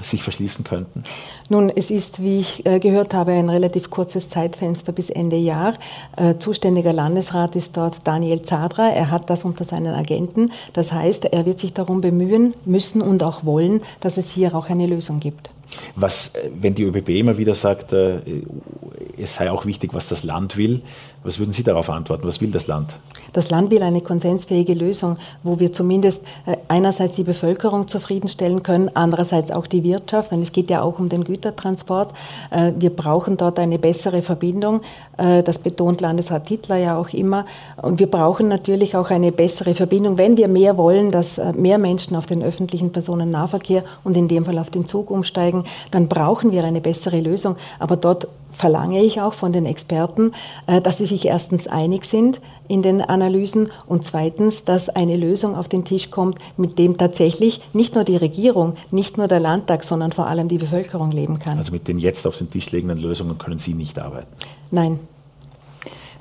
sich 0.03 0.23
verschließen 0.23 0.65
könnten? 0.65 1.03
Nun, 1.49 1.69
es 1.69 1.91
ist, 1.91 2.23
wie 2.23 2.41
ich 2.41 2.65
äh, 2.65 2.79
gehört 2.79 3.13
habe, 3.13 3.33
ein 3.33 3.51
relativ 3.51 3.91
kurzes 3.91 4.31
Zeitfenster 4.31 4.93
bis 4.93 5.11
Ende 5.11 5.37
Jahr. 5.37 5.75
Äh, 6.17 6.37
zuständiger 6.39 6.95
Landesrat 6.95 7.57
ist 7.57 7.77
dort 7.77 7.97
Daniel 8.05 8.43
Zadra. 8.43 8.89
Er 8.89 9.11
hat 9.11 9.29
das 9.29 9.45
unter 9.45 9.65
seinen 9.65 9.93
Agenten. 9.95 10.51
Das 10.73 10.93
heißt, 10.93 11.27
er 11.27 11.45
wird 11.45 11.61
sich 11.61 11.75
darum 11.75 12.01
bemühen 12.01 12.55
müssen 12.65 13.03
und 13.03 13.23
auch 13.23 13.45
wollen, 13.45 13.83
dass 14.01 14.17
es 14.17 14.31
hier 14.31 14.55
auch 14.55 14.71
eine 14.71 14.87
Lösung 14.87 15.21
gibt. 15.21 15.51
Was, 15.95 16.33
wenn 16.55 16.75
die 16.75 16.85
ÖBB 16.85 17.11
immer 17.11 17.39
wieder 17.39 17.55
sagt, 17.55 17.93
es 17.93 19.35
sei 19.35 19.51
auch 19.51 19.65
wichtig, 19.65 19.95
was 19.95 20.09
das 20.09 20.23
Land 20.23 20.59
will, 20.59 20.83
was 21.25 21.39
würden 21.39 21.53
Sie 21.53 21.63
darauf 21.63 21.89
antworten? 21.89 22.27
Was 22.27 22.41
will 22.41 22.51
das 22.51 22.67
Land? 22.67 22.97
Das 23.33 23.49
Land 23.49 23.71
will 23.71 23.83
eine 23.83 24.03
konsensfähige 24.03 24.75
Lösung, 24.75 25.17
wo 25.43 25.59
wir 25.59 25.73
zumindest 25.73 26.27
äh, 26.45 26.57
einerseits 26.69 27.15
die 27.15 27.23
Bevölkerung 27.23 27.89
zufriedenstellen 27.89 28.63
können, 28.63 28.91
andererseits 28.93 29.51
auch 29.51 29.67
die 29.67 29.85
Wirtschaft, 29.85 30.33
denn 30.33 30.43
es 30.43 30.53
geht 30.53 30.69
ja 30.69 30.83
auch 30.83 30.99
um 30.99 31.09
den 31.09 31.25
Gütertransport. 31.25 32.13
Äh, 32.51 32.73
wir 32.79 32.91
brauchen 32.91 33.37
dort 33.39 33.59
eine 33.59 33.79
bessere 33.79 34.21
Verbindung. 34.21 34.83
Äh, 35.17 35.43
das 35.43 35.59
betont 35.59 36.01
Landesrat 36.03 36.47
Tittler 36.47 36.77
ja 36.77 36.99
auch 36.99 37.11
immer. 37.11 37.47
Und 37.81 38.01
wir 38.01 38.11
brauchen 38.11 38.49
natürlich 38.49 38.97
auch 38.97 39.11
eine 39.11 39.33
bessere 39.33 39.75
Verbindung, 39.75 40.19
wenn 40.19 40.37
wir 40.37 40.49
mehr 40.49 40.77
wollen, 40.77 41.11
dass 41.11 41.41
mehr 41.55 41.79
Menschen 41.79 42.17
auf 42.17 42.27
den 42.27 42.43
öffentlichen 42.43 42.93
Personennahverkehr 42.93 43.85
und 44.05 44.17
in 44.17 44.29
dem 44.29 44.45
Fall 44.45 44.59
auf 44.59 44.71
den 44.71 44.87
Zug 44.87 45.11
umsteigen, 45.11 45.65
dann 45.91 46.09
brauchen 46.09 46.53
wir 46.53 46.65
eine 46.65 46.81
bessere 46.81 47.21
Lösung. 47.21 47.57
Aber 47.79 47.97
dort 47.97 48.29
verlange 48.53 49.03
ich 49.03 49.21
auch 49.21 49.33
von 49.33 49.53
den 49.53 49.67
Experten, 49.67 50.33
dass 50.67 50.99
sie 50.99 51.07
sich 51.07 51.27
erstens 51.27 51.67
einig 51.67 52.05
sind 52.05 52.41
in 52.69 52.83
den 52.83 53.03
Analysen 53.03 53.71
und 53.87 54.05
zweitens, 54.05 54.65
dass 54.65 54.89
eine 54.89 55.17
Lösung 55.17 55.55
auf 55.57 55.69
den 55.69 55.85
Tisch 55.85 56.11
kommt, 56.11 56.39
mit 56.57 56.79
dem 56.79 56.97
tatsächlich 56.97 57.59
nicht 57.73 57.95
nur 57.95 58.05
die 58.05 58.17
Regierung, 58.17 58.77
nicht 58.91 59.19
nur 59.19 59.29
der 59.29 59.41
Landtag, 59.41 59.85
sondern 59.85 60.13
vor 60.13 60.27
allem 60.27 60.49
die 60.49 60.59
Bevölkerung 60.59 61.11
leben 61.11 61.39
kann. 61.39 61.59
Also 61.59 61.73
mit 61.73 61.89
den 61.89 61.99
jetzt 61.99 62.27
auf 62.27 62.39
den 62.39 62.51
Tisch 62.51 62.71
liegenden 62.71 62.99
Lösungen 62.99 63.39
können 63.39 63.59
Sie 63.59 63.75
nicht 63.75 63.99
arbeiten? 63.99 64.29
Nein. 64.71 65.01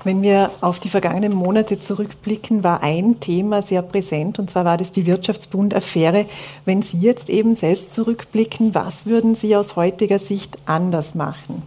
Wenn 0.04 0.20
wir 0.20 0.50
auf 0.60 0.80
die 0.80 0.88
vergangenen 0.88 1.32
Monate 1.32 1.78
zurückblicken, 1.78 2.64
war 2.64 2.82
ein 2.82 3.20
Thema 3.20 3.62
sehr 3.62 3.82
präsent 3.82 4.40
und 4.40 4.50
zwar 4.50 4.64
war 4.64 4.76
das 4.76 4.90
die 4.90 5.06
Wirtschaftsbund-Affäre. 5.06 6.26
Wenn 6.64 6.82
Sie 6.82 6.98
jetzt 6.98 7.30
eben 7.30 7.54
selbst 7.54 7.94
zurückblicken, 7.94 8.74
was 8.74 9.06
würden 9.06 9.36
Sie 9.36 9.54
aus 9.54 9.76
heutiger 9.76 10.18
Sicht 10.18 10.58
anders 10.66 11.14
machen? 11.14 11.62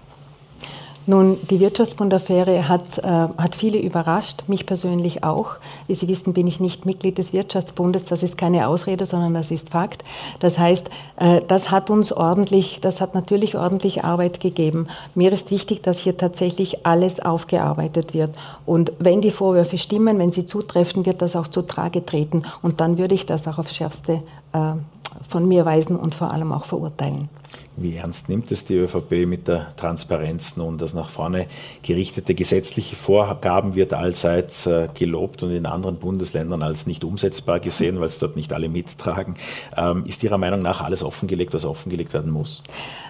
Nun, 1.07 1.37
die 1.49 1.59
Wirtschaftsbundaffäre 1.59 2.67
hat, 2.67 2.97
äh, 2.97 3.03
hat 3.03 3.55
viele 3.55 3.77
überrascht, 3.77 4.43
mich 4.47 4.65
persönlich 4.65 5.23
auch. 5.23 5.57
Wie 5.85 5.93
Sie 5.93 6.07
wissen, 6.07 6.33
bin 6.33 6.47
ich 6.47 6.59
nicht 6.59 6.85
Mitglied 6.85 7.19
des 7.19 7.31
Wirtschaftsbundes. 7.31 8.05
Das 8.05 8.23
ist 8.23 8.39
keine 8.39 8.67
Ausrede, 8.67 9.05
sondern 9.05 9.35
das 9.35 9.51
ist 9.51 9.69
Fakt. 9.69 10.03
Das 10.39 10.57
heißt, 10.57 10.89
äh, 11.17 11.41
das 11.47 11.69
hat 11.69 11.91
uns 11.91 12.11
ordentlich, 12.11 12.79
das 12.81 13.01
hat 13.01 13.13
natürlich 13.13 13.55
ordentlich 13.55 14.03
Arbeit 14.03 14.39
gegeben. 14.39 14.87
Mir 15.13 15.31
ist 15.31 15.51
wichtig, 15.51 15.83
dass 15.83 15.99
hier 15.99 16.17
tatsächlich 16.17 16.87
alles 16.87 17.19
aufgearbeitet 17.19 18.15
wird. 18.15 18.31
Und 18.65 18.91
wenn 18.97 19.21
die 19.21 19.31
Vorwürfe 19.31 19.77
stimmen, 19.77 20.17
wenn 20.17 20.31
sie 20.31 20.47
zutreffen, 20.47 21.05
wird 21.05 21.21
das 21.21 21.35
auch 21.35 21.47
zu 21.47 21.61
Trage 21.61 22.03
treten. 22.03 22.41
Und 22.63 22.81
dann 22.81 22.97
würde 22.97 23.13
ich 23.13 23.27
das 23.27 23.47
auch 23.47 23.59
aufs 23.59 23.75
Schärfste 23.75 24.21
äh, 24.53 24.59
von 25.29 25.47
mir 25.47 25.65
weisen 25.65 25.97
und 25.97 26.15
vor 26.15 26.31
allem 26.31 26.51
auch 26.51 26.65
verurteilen. 26.65 27.29
Wie 27.77 27.97
ernst 27.97 28.29
nimmt 28.29 28.51
es 28.51 28.65
die 28.65 28.75
ÖVP 28.75 29.27
mit 29.27 29.49
der 29.49 29.75
Transparenz 29.75 30.55
nun? 30.55 30.77
Das 30.77 30.93
nach 30.93 31.09
vorne 31.09 31.47
gerichtete 31.83 32.33
gesetzliche 32.33 32.95
Vorgaben 32.95 33.75
wird 33.75 33.93
allseits 33.93 34.65
äh, 34.65 34.87
gelobt 34.93 35.43
und 35.43 35.51
in 35.51 35.65
anderen 35.65 35.97
Bundesländern 35.97 36.63
als 36.63 36.87
nicht 36.87 37.03
umsetzbar 37.03 37.59
gesehen, 37.59 37.99
weil 37.99 38.07
es 38.07 38.19
dort 38.19 38.37
nicht 38.37 38.53
alle 38.53 38.69
mittragen. 38.69 39.35
Ähm, 39.75 40.05
ist 40.05 40.23
Ihrer 40.23 40.37
Meinung 40.37 40.61
nach 40.61 40.81
alles 40.81 41.03
offengelegt, 41.03 41.53
was 41.53 41.65
offengelegt 41.65 42.13
werden 42.13 42.31
muss? 42.31 42.63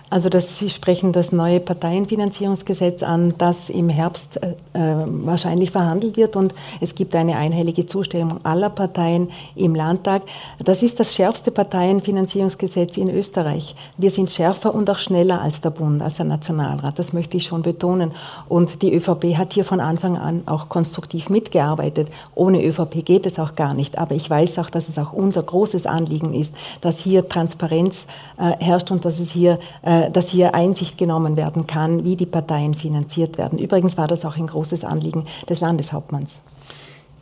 Also 0.09 0.29
dass 0.29 0.59
Sie 0.59 0.69
sprechen 0.69 1.13
das 1.13 1.31
neue 1.31 1.59
Parteienfinanzierungsgesetz 1.59 3.01
an, 3.01 3.33
das 3.37 3.69
im 3.69 3.89
Herbst 3.89 4.37
äh, 4.37 4.51
äh, 4.73 5.03
wahrscheinlich 5.07 5.71
verhandelt 5.71 6.15
wird 6.15 6.35
und 6.35 6.53
es 6.79 6.93
gibt 6.93 7.15
eine 7.15 7.35
einhellige 7.37 7.87
Zustimmung 7.87 8.39
aller 8.45 8.69
Parteien 8.69 9.29
im 9.55 9.73
Landtag. 9.73 10.21
Das 10.63 10.83
ist 10.83 10.99
das 10.99 11.15
schärfste 11.15 11.49
Parteienfinanzierungsgesetz 11.51 12.97
in 12.97 13.09
Österreich. 13.09 13.73
Wir 13.97 14.11
sind 14.11 14.29
schärfer 14.29 14.54
und 14.63 14.89
auch 14.89 14.99
schneller 14.99 15.41
als 15.41 15.61
der 15.61 15.71
Bund, 15.71 16.01
als 16.01 16.15
der 16.15 16.25
Nationalrat. 16.25 16.97
Das 16.97 17.11
möchte 17.11 17.37
ich 17.37 17.45
schon 17.45 17.61
betonen. 17.61 18.11
Und 18.47 18.81
die 18.81 18.93
ÖVP 18.93 19.37
hat 19.37 19.53
hier 19.53 19.65
von 19.65 19.79
Anfang 19.79 20.17
an 20.17 20.43
auch 20.45 20.69
konstruktiv 20.69 21.29
mitgearbeitet. 21.29 22.09
Ohne 22.35 22.63
ÖVP 22.63 23.03
geht 23.03 23.25
es 23.25 23.39
auch 23.39 23.55
gar 23.55 23.73
nicht. 23.73 23.97
Aber 23.97 24.15
ich 24.15 24.29
weiß 24.29 24.59
auch, 24.59 24.69
dass 24.69 24.87
es 24.87 24.97
auch 24.97 25.13
unser 25.13 25.43
großes 25.43 25.85
Anliegen 25.85 26.33
ist, 26.33 26.55
dass 26.81 26.99
hier 26.99 27.27
Transparenz 27.27 28.07
äh, 28.37 28.51
herrscht 28.63 28.91
und 28.91 29.03
dass 29.03 29.19
es 29.19 29.31
hier 29.31 29.59
äh, 29.81 30.09
dass 30.11 30.29
hier 30.29 30.53
Einsicht 30.53 30.97
genommen 30.97 31.37
werden 31.37 31.67
kann, 31.67 32.03
wie 32.03 32.15
die 32.15 32.25
Parteien 32.25 32.73
finanziert 32.73 33.37
werden. 33.37 33.59
Übrigens 33.59 33.97
war 33.97 34.07
das 34.07 34.25
auch 34.25 34.37
ein 34.37 34.47
großes 34.47 34.83
Anliegen 34.83 35.25
des 35.49 35.59
Landeshauptmanns. 35.59 36.41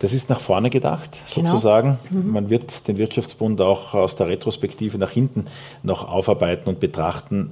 Das 0.03 0.11
ist 0.11 0.29
nach 0.29 0.41
vorne 0.41 0.69
gedacht, 0.69 1.11
genau. 1.33 1.47
sozusagen. 1.47 1.97
Mhm. 2.09 2.31
Man 2.33 2.49
wird 2.49 2.89
den 2.89 2.97
Wirtschaftsbund 2.97 3.61
auch 3.61 3.93
aus 3.93 4.17
der 4.17 4.27
Retrospektive 4.27 4.97
nach 4.97 5.11
hinten 5.11 5.45
noch 5.81 6.09
aufarbeiten 6.09 6.67
und 6.67 6.81
betrachten 6.81 7.51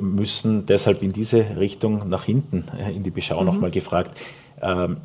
müssen. 0.00 0.66
Deshalb 0.66 1.02
in 1.02 1.12
diese 1.12 1.58
Richtung 1.58 2.08
nach 2.08 2.22
hinten, 2.22 2.66
äh, 2.78 2.94
in 2.94 3.02
die 3.02 3.10
Beschau 3.10 3.40
mhm. 3.40 3.46
nochmal 3.46 3.72
gefragt. 3.72 4.16
Ähm, 4.62 4.98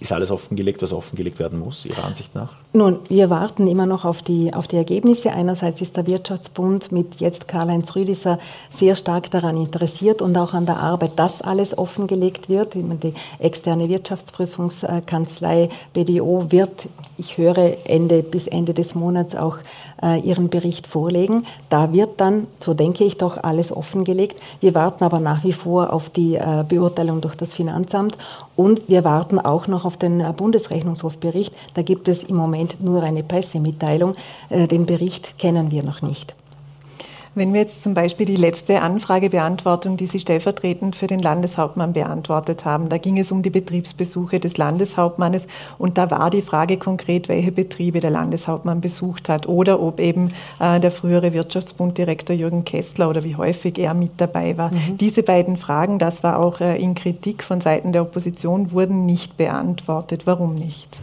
ist 0.00 0.12
alles 0.12 0.30
offengelegt, 0.30 0.80
was 0.80 0.92
offengelegt 0.94 1.38
werden 1.38 1.58
muss, 1.58 1.84
Ihrer 1.84 2.04
Ansicht 2.04 2.34
nach? 2.34 2.54
Nun, 2.72 3.00
wir 3.08 3.28
warten 3.28 3.66
immer 3.66 3.84
noch 3.84 4.06
auf 4.06 4.22
die, 4.22 4.54
auf 4.54 4.66
die 4.66 4.76
Ergebnisse. 4.76 5.32
Einerseits 5.32 5.82
ist 5.82 5.96
der 5.96 6.06
Wirtschaftsbund 6.06 6.90
mit 6.90 7.16
jetzt 7.16 7.46
Karl-Heinz 7.48 7.94
Rüdiser 7.94 8.38
sehr 8.70 8.94
stark 8.94 9.30
daran 9.30 9.58
interessiert 9.58 10.22
und 10.22 10.36
auch 10.38 10.54
an 10.54 10.64
der 10.64 10.78
Arbeit, 10.78 11.12
dass 11.16 11.42
alles 11.42 11.76
offengelegt 11.76 12.48
wird. 12.48 12.74
Die 12.74 13.12
externe 13.38 13.88
Wirtschaftsprüfungskanzlei 13.90 15.68
BDO 15.92 16.46
wird, 16.50 16.86
ich 17.18 17.36
höre, 17.36 17.76
Ende 17.84 18.22
bis 18.22 18.46
Ende 18.46 18.72
des 18.72 18.94
Monats 18.94 19.34
auch 19.34 19.58
ihren 20.02 20.48
Bericht 20.48 20.86
vorlegen. 20.86 21.46
Da 21.68 21.92
wird 21.92 22.20
dann, 22.20 22.46
so 22.60 22.74
denke 22.74 23.04
ich 23.04 23.18
doch, 23.18 23.42
alles 23.42 23.74
offengelegt. 23.74 24.40
Wir 24.60 24.74
warten 24.74 25.04
aber 25.04 25.20
nach 25.20 25.44
wie 25.44 25.52
vor 25.52 25.92
auf 25.92 26.10
die 26.10 26.36
äh, 26.36 26.64
Beurteilung 26.66 27.20
durch 27.20 27.36
das 27.36 27.54
Finanzamt 27.54 28.16
und 28.56 28.88
wir 28.88 29.04
warten 29.04 29.38
auch 29.38 29.66
noch 29.68 29.84
auf 29.84 29.96
den 29.96 30.20
äh, 30.20 30.32
Bundesrechnungshofbericht. 30.34 31.54
Da 31.74 31.82
gibt 31.82 32.08
es 32.08 32.22
im 32.22 32.36
Moment 32.36 32.82
nur 32.82 33.02
eine 33.02 33.22
Pressemitteilung. 33.22 34.14
Den 34.50 34.86
Bericht 34.86 35.38
kennen 35.38 35.70
wir 35.70 35.82
noch 35.82 36.02
nicht. 36.02 36.34
Wenn 37.36 37.52
wir 37.52 37.60
jetzt 37.60 37.84
zum 37.84 37.94
Beispiel 37.94 38.26
die 38.26 38.34
letzte 38.34 38.82
Anfragebeantwortung, 38.82 39.96
die 39.96 40.06
Sie 40.06 40.18
stellvertretend 40.18 40.96
für 40.96 41.06
den 41.06 41.20
Landeshauptmann 41.20 41.92
beantwortet 41.92 42.64
haben, 42.64 42.88
da 42.88 42.98
ging 42.98 43.18
es 43.18 43.30
um 43.30 43.42
die 43.42 43.50
Betriebsbesuche 43.50 44.40
des 44.40 44.56
Landeshauptmannes 44.56 45.46
und 45.78 45.96
da 45.96 46.10
war 46.10 46.30
die 46.30 46.42
Frage 46.42 46.76
konkret, 46.76 47.28
welche 47.28 47.52
Betriebe 47.52 48.00
der 48.00 48.10
Landeshauptmann 48.10 48.80
besucht 48.80 49.28
hat 49.28 49.46
oder 49.46 49.80
ob 49.80 50.00
eben 50.00 50.32
äh, 50.58 50.80
der 50.80 50.90
frühere 50.90 51.32
Wirtschaftsbunddirektor 51.32 52.34
Jürgen 52.34 52.64
Kessler 52.64 53.08
oder 53.08 53.22
wie 53.22 53.36
häufig 53.36 53.78
er 53.78 53.94
mit 53.94 54.12
dabei 54.16 54.58
war. 54.58 54.74
Mhm. 54.74 54.98
Diese 54.98 55.22
beiden 55.22 55.56
Fragen, 55.56 56.00
das 56.00 56.24
war 56.24 56.40
auch 56.40 56.60
äh, 56.60 56.82
in 56.82 56.96
Kritik 56.96 57.44
von 57.44 57.60
Seiten 57.60 57.92
der 57.92 58.02
Opposition, 58.02 58.72
wurden 58.72 59.06
nicht 59.06 59.36
beantwortet. 59.36 60.22
Warum 60.26 60.56
nicht? 60.56 60.98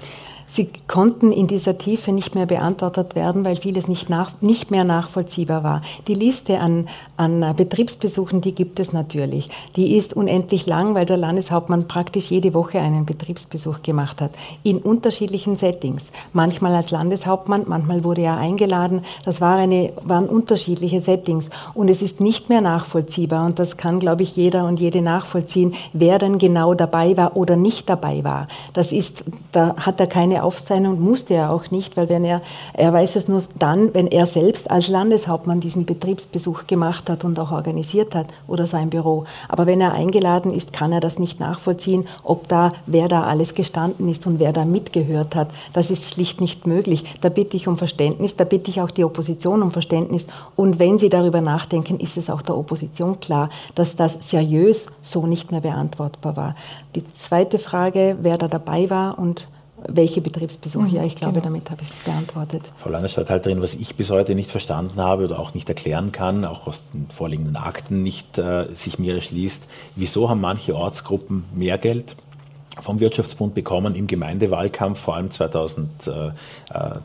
Sie 0.50 0.70
konnten 0.88 1.34
in 1.34 1.48
dieser 1.48 1.78
Tiefe 1.78 2.14
nicht 2.14 2.34
mehr 2.34 2.46
beantwortet 2.46 3.16
werden, 3.16 3.44
weil 3.44 3.58
vieles 3.58 3.90
nicht, 3.90 4.10
nach, 4.10 4.32
nicht 4.42 4.72
mehr 4.72 4.86
nachvollziehbar 4.86 5.64
war. 5.64 5.82
Die 6.08 6.14
Liste 6.14 6.60
an, 6.60 6.88
an 7.18 7.56
Betriebsbesuchen, 7.56 8.42
die 8.42 8.54
gibt 8.54 8.80
es 8.80 8.94
natürlich. 8.94 9.50
Die 9.76 9.98
ist 9.98 10.14
unendlich 10.14 10.66
lang, 10.68 10.96
weil 10.96 11.06
der 11.06 11.18
Landeshauptmann 11.18 11.88
praktisch 11.88 12.32
jede 12.32 12.54
Woche 12.54 12.80
einen 12.80 13.06
Betriebsbesuch 13.06 13.82
gemacht 13.82 14.22
hat. 14.22 14.32
In 14.64 14.78
unterschiedlichen 14.78 15.58
Settings. 15.58 16.12
Manchmal 16.32 16.76
als 16.76 16.92
Landeshauptmann, 16.92 17.64
manchmal 17.68 18.04
wurde 18.04 18.22
er 18.22 18.38
eingeladen. 18.38 19.02
Das 19.26 19.42
war 19.42 19.58
eine, 19.58 19.92
waren 20.04 20.28
unterschiedliche 20.28 21.02
Settings. 21.02 21.50
Und 21.74 21.90
es 21.90 22.02
ist 22.02 22.22
nicht 22.22 22.50
mehr 22.50 22.62
nachvollziehbar. 22.62 23.46
Und 23.46 23.60
das 23.60 23.76
kann, 23.78 24.00
glaube 24.00 24.24
ich, 24.24 24.36
jeder 24.36 24.66
und 24.68 24.80
jede 24.80 25.02
nachvollziehen, 25.02 25.74
wer 25.94 26.20
denn 26.20 26.38
genau 26.38 26.74
dabei 26.74 27.18
war 27.18 27.36
oder 27.36 27.56
nicht 27.56 27.90
dabei 27.90 28.24
war. 28.24 28.48
Das 28.74 28.92
ist, 28.92 29.24
da 29.52 29.76
hat 29.78 30.00
er 30.00 30.08
keine 30.08 30.38
keine 30.38 30.44
Aufzeichnung, 30.44 31.00
musste 31.00 31.34
er 31.34 31.52
auch 31.52 31.72
nicht, 31.72 31.98
weil 31.98 32.10
wenn 32.10 32.24
er, 32.24 32.42
er 32.74 32.94
weiß 32.94 33.16
es 33.16 33.28
nur 33.28 33.44
dann, 33.58 33.94
wenn 33.94 34.08
er 34.08 34.26
selbst 34.26 34.70
als 34.70 34.88
Landeshauptmann 34.88 35.60
diesen 35.60 35.86
Betriebsbesuch 35.86 36.68
gemacht 36.68 37.07
hat 37.10 37.24
und 37.24 37.40
auch 37.40 37.52
organisiert 37.52 38.16
hat 38.16 38.28
oder 38.48 38.68
sein 38.68 38.90
Büro. 38.90 39.26
Aber 39.50 39.66
wenn 39.66 39.82
er 39.82 39.94
eingeladen 39.94 40.54
ist, 40.54 40.74
kann 40.74 40.92
er 40.92 41.00
das 41.00 41.20
nicht 41.20 41.40
nachvollziehen, 41.40 42.08
ob 42.24 42.48
da, 42.48 42.72
wer 42.86 43.08
da 43.08 43.24
alles 43.24 43.54
gestanden 43.54 44.10
ist 44.10 44.28
und 44.28 44.40
wer 44.40 44.54
da 44.54 44.66
mitgehört 44.66 45.36
hat. 45.36 45.50
Das 45.74 45.92
ist 45.92 46.14
schlicht 46.14 46.42
nicht 46.42 46.68
möglich. 46.68 47.04
Da 47.22 47.30
bitte 47.30 47.58
ich 47.58 47.68
um 47.68 47.78
Verständnis, 47.78 48.36
da 48.36 48.44
bitte 48.44 48.70
ich 48.70 48.82
auch 48.82 48.92
die 48.92 49.04
Opposition 49.04 49.62
um 49.62 49.72
Verständnis. 49.72 50.28
Und 50.56 50.80
wenn 50.80 51.00
Sie 51.00 51.10
darüber 51.10 51.42
nachdenken, 51.42 52.00
ist 52.00 52.18
es 52.18 52.30
auch 52.30 52.42
der 52.42 52.58
Opposition 52.58 53.20
klar, 53.20 53.50
dass 53.76 53.96
das 53.96 54.18
seriös 54.30 54.88
so 55.02 55.26
nicht 55.26 55.52
mehr 55.52 55.62
beantwortbar 55.62 56.36
war. 56.36 56.56
Die 56.96 57.10
zweite 57.12 57.60
Frage, 57.60 58.18
wer 58.22 58.38
da 58.38 58.48
dabei 58.48 58.90
war 58.90 59.20
und 59.20 59.48
welche 59.88 60.22
Betriebsbesuche? 60.22 60.88
Mhm, 60.88 60.96
ja, 60.96 61.04
ich 61.04 61.16
glaube, 61.16 61.34
genau. 61.34 61.46
damit 61.46 61.70
habe 61.70 61.82
ich 61.84 61.90
es 61.90 61.96
beantwortet. 61.96 62.64
Frau 62.78 62.90
Landesstatthalterin, 62.90 63.62
was 63.62 63.76
ich 63.76 63.96
bis 63.96 64.10
heute 64.10 64.36
nicht 64.36 64.50
verstanden 64.50 65.00
habe 65.00 65.26
oder 65.26 65.40
auch 65.40 65.54
nicht 65.54 65.70
erklären 65.70 66.12
kann, 66.12 66.46
auch 66.46 66.68
aus 66.68 66.84
den 66.94 67.08
vorliegenden 67.10 67.56
Akten 67.56 68.02
nicht 68.02 68.38
äh, 68.38 68.74
sich 68.74 69.00
mir 69.00 69.16
erschließt, 69.16 69.66
wieso 69.96 70.30
haben 70.30 70.42
manche 70.42 70.76
Ortsgruppen 70.76 71.46
mehr 71.54 71.78
Geld 71.78 72.16
vom 72.82 73.00
Wirtschaftsbund 73.00 73.54
bekommen 73.54 73.96
im 73.96 74.08
Gemeindewahlkampf, 74.08 75.00
vor 75.00 75.16
allem 75.16 75.32
2020, 75.32 76.36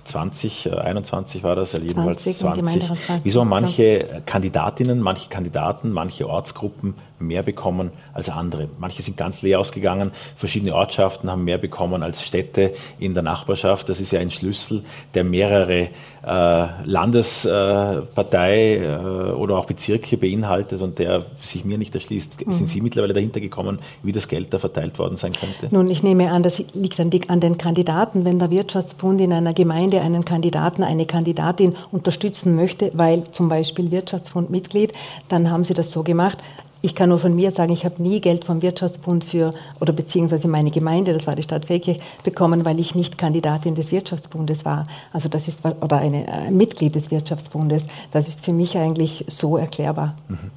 2021 0.05 1.41
äh, 1.41 1.45
war 1.45 1.57
das, 1.57 1.73
jedenfalls 1.73 2.25
20. 2.25 2.39
20. 2.39 2.91
Wieso 3.25 3.41
haben 3.41 3.49
manche 3.49 4.23
Kandidatinnen, 4.27 5.01
manche 5.01 5.29
Kandidaten, 5.29 5.91
manche 5.91 6.29
Ortsgruppen 6.29 6.95
mehr 7.27 7.43
bekommen 7.43 7.91
als 8.15 8.29
andere. 8.29 8.69
Manche 8.79 9.03
sind 9.03 9.17
ganz 9.17 9.43
leer 9.43 9.61
ausgegangen, 9.61 10.11
verschiedene 10.37 10.75
Ortschaften 10.75 11.31
haben 11.31 11.45
mehr 11.45 11.59
bekommen 11.59 12.03
als 12.03 12.23
Städte 12.23 12.73
in 12.99 13.15
der 13.15 13.23
Nachbarschaft. 13.23 13.89
Das 13.89 14.01
ist 14.01 14.13
ja 14.13 14.21
ein 14.21 14.31
Schlüssel, 14.31 14.85
der 15.15 15.25
mehrere 15.25 15.89
äh, 16.25 16.67
Landespartei 16.85 18.77
äh, 18.77 19.33
oder 19.33 19.59
auch 19.59 19.67
Bezirke 19.67 20.17
beinhaltet 20.17 20.81
und 20.83 20.99
der 20.99 21.25
sich 21.41 21.65
mir 21.65 21.79
nicht 21.79 21.95
erschließt. 21.95 22.47
Mhm. 22.47 22.53
Sind 22.53 22.69
Sie 22.69 22.81
mittlerweile 22.81 23.13
dahinter 23.13 23.41
gekommen, 23.41 23.81
wie 24.03 24.13
das 24.13 24.29
Geld 24.29 24.53
da 24.55 24.59
verteilt 24.59 24.99
worden 24.99 25.17
sein 25.17 25.33
könnte? 25.33 25.75
Nun, 25.75 25.91
ich 25.91 26.03
nehme 26.03 26.31
an, 26.31 26.43
das 26.43 26.63
liegt 26.75 27.01
an, 27.01 27.11
die, 27.11 27.29
an 27.29 27.41
den 27.41 27.59
Kandidaten. 27.59 28.25
Wenn 28.25 28.39
der 28.39 28.51
Wirtschaftsbund 28.51 29.21
in 29.21 29.33
einer 29.33 29.55
Gemeinde 29.55 30.01
einen 30.01 30.25
Kandidaten, 30.25 30.83
eine 30.83 31.07
Kandidatin 31.07 31.75
unterstützen 31.91 32.55
möchte, 32.55 32.93
weil 32.95 33.25
zum 33.33 33.49
Beispiel 33.49 33.91
Wirtschaftsbundmitglied, 33.91 34.93
dann 35.29 35.51
haben 35.51 35.65
sie 35.65 35.75
das 35.75 35.91
so 35.91 36.03
gemacht. 36.03 36.39
Ich 36.85 36.97
kann 36.97 37.11
nur 37.11 37.19
von 37.19 37.35
mir 37.35 37.53
sagen, 37.53 37.73
ich 37.73 37.85
habe 37.85 38.03
nie 38.03 38.21
Geld 38.21 38.45
vom 38.45 38.61
Wirtschaftsbund 38.61 39.25
für, 39.25 39.53
oder 39.81 39.93
beziehungsweise 39.93 40.49
meine 40.49 40.73
Gemeinde, 40.73 41.13
das 41.13 41.29
war 41.29 41.37
die 41.37 41.45
Stadt 41.45 41.67
Feldkirch, 41.67 42.01
bekommen, 42.25 42.65
weil 42.65 42.81
ich 42.81 42.97
nicht 42.97 43.19
Kandidatin 43.19 43.77
des 43.77 43.93
Wirtschaftsbundes 43.93 44.65
war. 44.65 44.83
Also 45.13 45.29
das 45.29 45.47
ist, 45.47 45.61
oder 45.65 45.99
eine, 45.99 46.27
ein 46.29 46.49
äh, 46.49 46.51
Mitglied 46.51 46.97
des 46.97 47.13
Wirtschaftsbundes. 47.13 47.87
Das 48.11 48.27
ist 48.27 48.45
für 48.45 48.53
mich 48.53 48.77
eigentlich 48.77 49.25
so 49.29 49.57
erklärbar. 49.57 50.17
Mhm. 50.29 50.51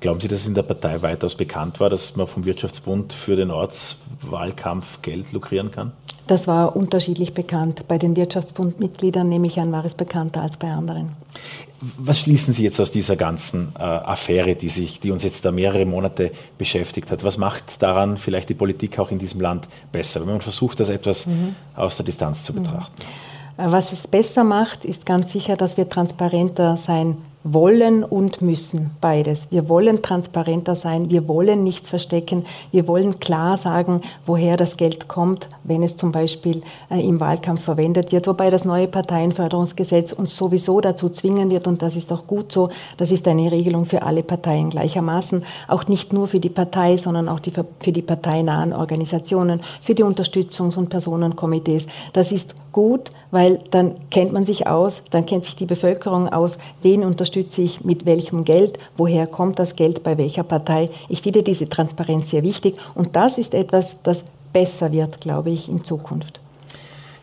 Glauben 0.00 0.20
Sie, 0.20 0.28
dass 0.28 0.40
es 0.40 0.46
in 0.46 0.54
der 0.54 0.62
Partei 0.62 1.02
weitaus 1.02 1.34
bekannt 1.34 1.80
war, 1.80 1.90
dass 1.90 2.14
man 2.14 2.26
vom 2.26 2.44
Wirtschaftsbund 2.44 3.12
für 3.12 3.34
den 3.34 3.50
Ortswahlkampf 3.50 5.02
Geld 5.02 5.32
lukrieren 5.32 5.72
kann? 5.72 5.92
Das 6.28 6.46
war 6.46 6.76
unterschiedlich 6.76 7.32
bekannt. 7.32 7.88
Bei 7.88 7.96
den 7.96 8.14
Wirtschaftsbundmitgliedern 8.14 9.26
nehme 9.26 9.46
ich 9.46 9.58
an, 9.58 9.72
war 9.72 9.84
es 9.86 9.94
bekannter 9.94 10.42
als 10.42 10.58
bei 10.58 10.68
anderen. 10.68 11.12
Was 11.96 12.18
schließen 12.18 12.52
Sie 12.52 12.64
jetzt 12.64 12.78
aus 12.80 12.92
dieser 12.92 13.16
ganzen 13.16 13.72
äh, 13.78 13.82
Affäre, 13.82 14.54
die, 14.54 14.68
sich, 14.68 15.00
die 15.00 15.10
uns 15.10 15.22
jetzt 15.22 15.44
da 15.46 15.52
mehrere 15.52 15.86
Monate 15.86 16.32
beschäftigt 16.58 17.10
hat? 17.10 17.24
Was 17.24 17.38
macht 17.38 17.82
daran 17.82 18.18
vielleicht 18.18 18.50
die 18.50 18.54
Politik 18.54 18.98
auch 18.98 19.10
in 19.10 19.18
diesem 19.18 19.40
Land 19.40 19.68
besser, 19.90 20.20
wenn 20.20 20.28
man 20.28 20.40
versucht, 20.42 20.80
das 20.80 20.90
etwas 20.90 21.26
mhm. 21.26 21.54
aus 21.74 21.96
der 21.96 22.04
Distanz 22.04 22.44
zu 22.44 22.52
betrachten? 22.52 23.02
Mhm. 23.56 23.72
Was 23.72 23.92
es 23.92 24.06
besser 24.06 24.44
macht, 24.44 24.84
ist 24.84 25.06
ganz 25.06 25.32
sicher, 25.32 25.56
dass 25.56 25.76
wir 25.76 25.88
transparenter 25.88 26.76
sein 26.76 27.16
wollen 27.44 28.04
und 28.04 28.42
müssen, 28.42 28.90
beides. 29.00 29.48
Wir 29.50 29.68
wollen 29.68 30.02
transparenter 30.02 30.74
sein, 30.74 31.10
wir 31.10 31.28
wollen 31.28 31.64
nichts 31.64 31.88
verstecken, 31.88 32.44
wir 32.72 32.88
wollen 32.88 33.20
klar 33.20 33.56
sagen, 33.56 34.02
woher 34.26 34.56
das 34.56 34.76
Geld 34.76 35.08
kommt, 35.08 35.48
wenn 35.64 35.82
es 35.82 35.96
zum 35.96 36.12
Beispiel 36.12 36.60
äh, 36.90 37.00
im 37.00 37.20
Wahlkampf 37.20 37.62
verwendet 37.62 38.12
wird, 38.12 38.26
wobei 38.26 38.50
das 38.50 38.64
neue 38.64 38.88
Parteienförderungsgesetz 38.88 40.12
uns 40.12 40.36
sowieso 40.36 40.80
dazu 40.80 41.08
zwingen 41.08 41.50
wird, 41.50 41.66
und 41.66 41.80
das 41.82 41.96
ist 41.96 42.12
auch 42.12 42.26
gut 42.26 42.50
so, 42.52 42.70
das 42.96 43.12
ist 43.12 43.28
eine 43.28 43.50
Regelung 43.52 43.86
für 43.86 44.02
alle 44.02 44.22
Parteien 44.22 44.70
gleichermaßen, 44.70 45.44
auch 45.68 45.86
nicht 45.86 46.12
nur 46.12 46.26
für 46.26 46.40
die 46.40 46.48
Partei, 46.48 46.96
sondern 46.96 47.28
auch 47.28 47.40
die, 47.40 47.52
für 47.52 47.92
die 47.92 48.02
parteinahen 48.02 48.72
Organisationen, 48.72 49.60
für 49.80 49.94
die 49.94 50.04
Unterstützungs- 50.04 50.76
und 50.76 50.88
Personenkomitees. 50.88 51.86
Das 52.12 52.32
ist 52.32 52.54
gut, 52.78 53.10
weil 53.32 53.58
dann 53.72 53.96
kennt 54.08 54.32
man 54.32 54.46
sich 54.46 54.68
aus, 54.68 55.02
dann 55.10 55.26
kennt 55.26 55.44
sich 55.44 55.56
die 55.56 55.66
Bevölkerung 55.66 56.28
aus, 56.28 56.58
wen 56.80 57.02
unterstütze 57.02 57.60
ich, 57.60 57.84
mit 57.84 58.06
welchem 58.06 58.44
Geld, 58.44 58.78
woher 58.96 59.26
kommt 59.26 59.58
das 59.58 59.74
Geld, 59.74 60.04
bei 60.04 60.16
welcher 60.16 60.44
Partei. 60.44 60.88
Ich 61.08 61.22
finde 61.22 61.42
diese 61.42 61.68
Transparenz 61.68 62.30
sehr 62.30 62.44
wichtig 62.44 62.76
und 62.94 63.16
das 63.16 63.36
ist 63.36 63.52
etwas, 63.52 63.96
das 64.04 64.22
besser 64.52 64.92
wird, 64.92 65.20
glaube 65.20 65.50
ich, 65.50 65.68
in 65.68 65.82
Zukunft. 65.82 66.38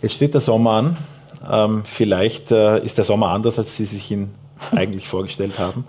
Jetzt 0.02 0.16
steht 0.16 0.34
der 0.34 0.42
Sommer 0.42 0.72
an. 0.72 0.98
Ähm, 1.50 1.84
vielleicht 1.86 2.52
äh, 2.52 2.84
ist 2.84 2.98
der 2.98 3.06
Sommer 3.06 3.30
anders, 3.30 3.58
als 3.58 3.78
Sie 3.78 3.86
sich 3.86 4.12
ihn 4.12 4.32
eigentlich 4.76 5.08
vorgestellt 5.08 5.58
haben. 5.58 5.86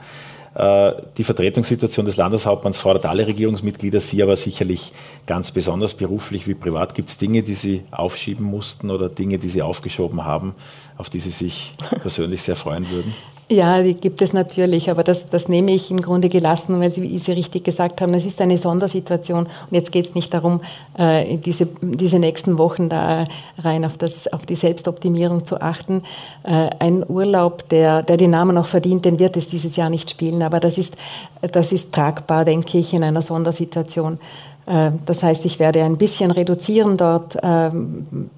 Äh, 0.56 1.02
die 1.18 1.24
Vertretungssituation 1.24 2.06
des 2.06 2.16
Landeshauptmanns 2.16 2.78
fordert 2.78 3.04
alle 3.04 3.26
Regierungsmitglieder, 3.26 4.00
Sie 4.00 4.22
aber 4.22 4.36
sicherlich 4.36 4.92
ganz 5.26 5.52
besonders 5.52 5.92
beruflich 5.92 6.48
wie 6.48 6.54
privat. 6.54 6.94
Gibt 6.94 7.10
es 7.10 7.18
Dinge, 7.18 7.42
die 7.42 7.54
Sie 7.54 7.82
aufschieben 7.90 8.46
mussten 8.46 8.90
oder 8.90 9.10
Dinge, 9.10 9.38
die 9.38 9.50
Sie 9.50 9.60
aufgeschoben 9.60 10.24
haben, 10.24 10.54
auf 10.96 11.10
die 11.10 11.20
Sie 11.20 11.30
sich 11.30 11.74
persönlich 12.00 12.42
sehr 12.42 12.56
freuen 12.56 12.88
würden? 12.90 13.14
Ja, 13.48 13.80
die 13.80 13.94
gibt 13.94 14.22
es 14.22 14.32
natürlich, 14.32 14.90
aber 14.90 15.04
das, 15.04 15.28
das 15.28 15.48
nehme 15.48 15.70
ich 15.70 15.92
im 15.92 16.00
Grunde 16.00 16.28
gelassen, 16.28 16.80
weil 16.80 16.90
Sie, 16.90 17.02
wie 17.02 17.18
Sie 17.18 17.30
richtig 17.30 17.62
gesagt 17.62 18.00
haben, 18.00 18.12
es 18.14 18.26
ist 18.26 18.40
eine 18.40 18.58
Sondersituation 18.58 19.44
und 19.44 19.70
jetzt 19.70 19.92
geht 19.92 20.06
es 20.06 20.14
nicht 20.16 20.34
darum, 20.34 20.62
äh, 20.98 21.38
diese, 21.38 21.68
diese 21.80 22.18
nächsten 22.18 22.58
Wochen 22.58 22.88
da 22.88 23.24
rein 23.58 23.84
auf, 23.84 23.98
das, 23.98 24.26
auf 24.32 24.46
die 24.46 24.56
Selbstoptimierung 24.56 25.44
zu 25.44 25.60
achten. 25.60 26.02
Äh, 26.42 26.70
ein 26.80 27.08
Urlaub, 27.08 27.68
der, 27.68 28.02
der 28.02 28.16
den 28.16 28.30
Namen 28.30 28.58
auch 28.58 28.66
verdient, 28.66 29.04
den 29.04 29.20
wird 29.20 29.36
es 29.36 29.48
dieses 29.48 29.76
Jahr 29.76 29.90
nicht 29.90 30.10
spielen, 30.10 30.42
aber 30.42 30.58
das 30.58 30.76
ist, 30.76 30.96
das 31.40 31.70
ist 31.70 31.92
tragbar, 31.92 32.44
denke 32.44 32.78
ich, 32.78 32.94
in 32.94 33.04
einer 33.04 33.22
Sondersituation. 33.22 34.18
Äh, 34.66 34.90
das 35.06 35.22
heißt, 35.22 35.44
ich 35.44 35.60
werde 35.60 35.84
ein 35.84 35.98
bisschen 35.98 36.32
reduzieren 36.32 36.96
dort, 36.96 37.38
ähm, 37.44 38.28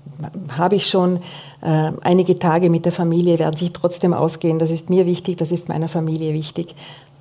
habe 0.56 0.76
ich 0.76 0.86
schon 0.86 1.20
äh, 1.60 1.92
einige 2.02 2.38
Tage 2.38 2.70
mit 2.70 2.84
der 2.84 2.92
Familie 2.92 3.38
werden 3.38 3.56
sich 3.56 3.72
trotzdem 3.72 4.12
ausgehen. 4.12 4.58
Das 4.58 4.70
ist 4.70 4.90
mir 4.90 5.06
wichtig, 5.06 5.36
das 5.36 5.52
ist 5.52 5.68
meiner 5.68 5.88
Familie 5.88 6.32
wichtig. 6.34 6.74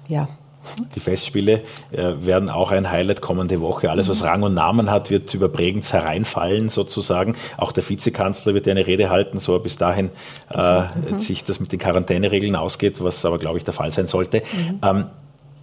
Ja. 0.07 0.27
Die 0.95 0.99
Festspiele 0.99 1.61
äh, 1.91 2.13
werden 2.19 2.49
auch 2.49 2.71
ein 2.71 2.91
Highlight 2.91 3.21
kommende 3.21 3.61
Woche. 3.61 3.89
Alles, 3.89 4.09
was 4.09 4.23
Rang 4.23 4.43
und 4.43 4.53
Namen 4.53 4.91
hat, 4.91 5.09
wird 5.09 5.33
über 5.33 5.47
Bregenz 5.47 5.93
hereinfallen 5.93 6.69
sozusagen. 6.69 7.35
Auch 7.57 7.71
der 7.71 7.87
Vizekanzler 7.87 8.53
wird 8.53 8.67
eine 8.67 8.85
Rede 8.85 9.09
halten, 9.09 9.39
so 9.39 9.57
bis 9.59 9.77
dahin 9.77 10.09
äh, 10.53 10.81
mhm. 10.81 11.19
sich 11.19 11.43
das 11.43 11.59
mit 11.59 11.71
den 11.71 11.79
Quarantäneregeln 11.79 12.55
ausgeht, 12.55 13.03
was 13.03 13.23
aber, 13.25 13.37
glaube 13.37 13.57
ich, 13.57 13.63
der 13.63 13.73
Fall 13.73 13.91
sein 13.93 14.07
sollte. 14.07 14.39
Mhm. 14.39 14.79
Ähm, 14.83 15.05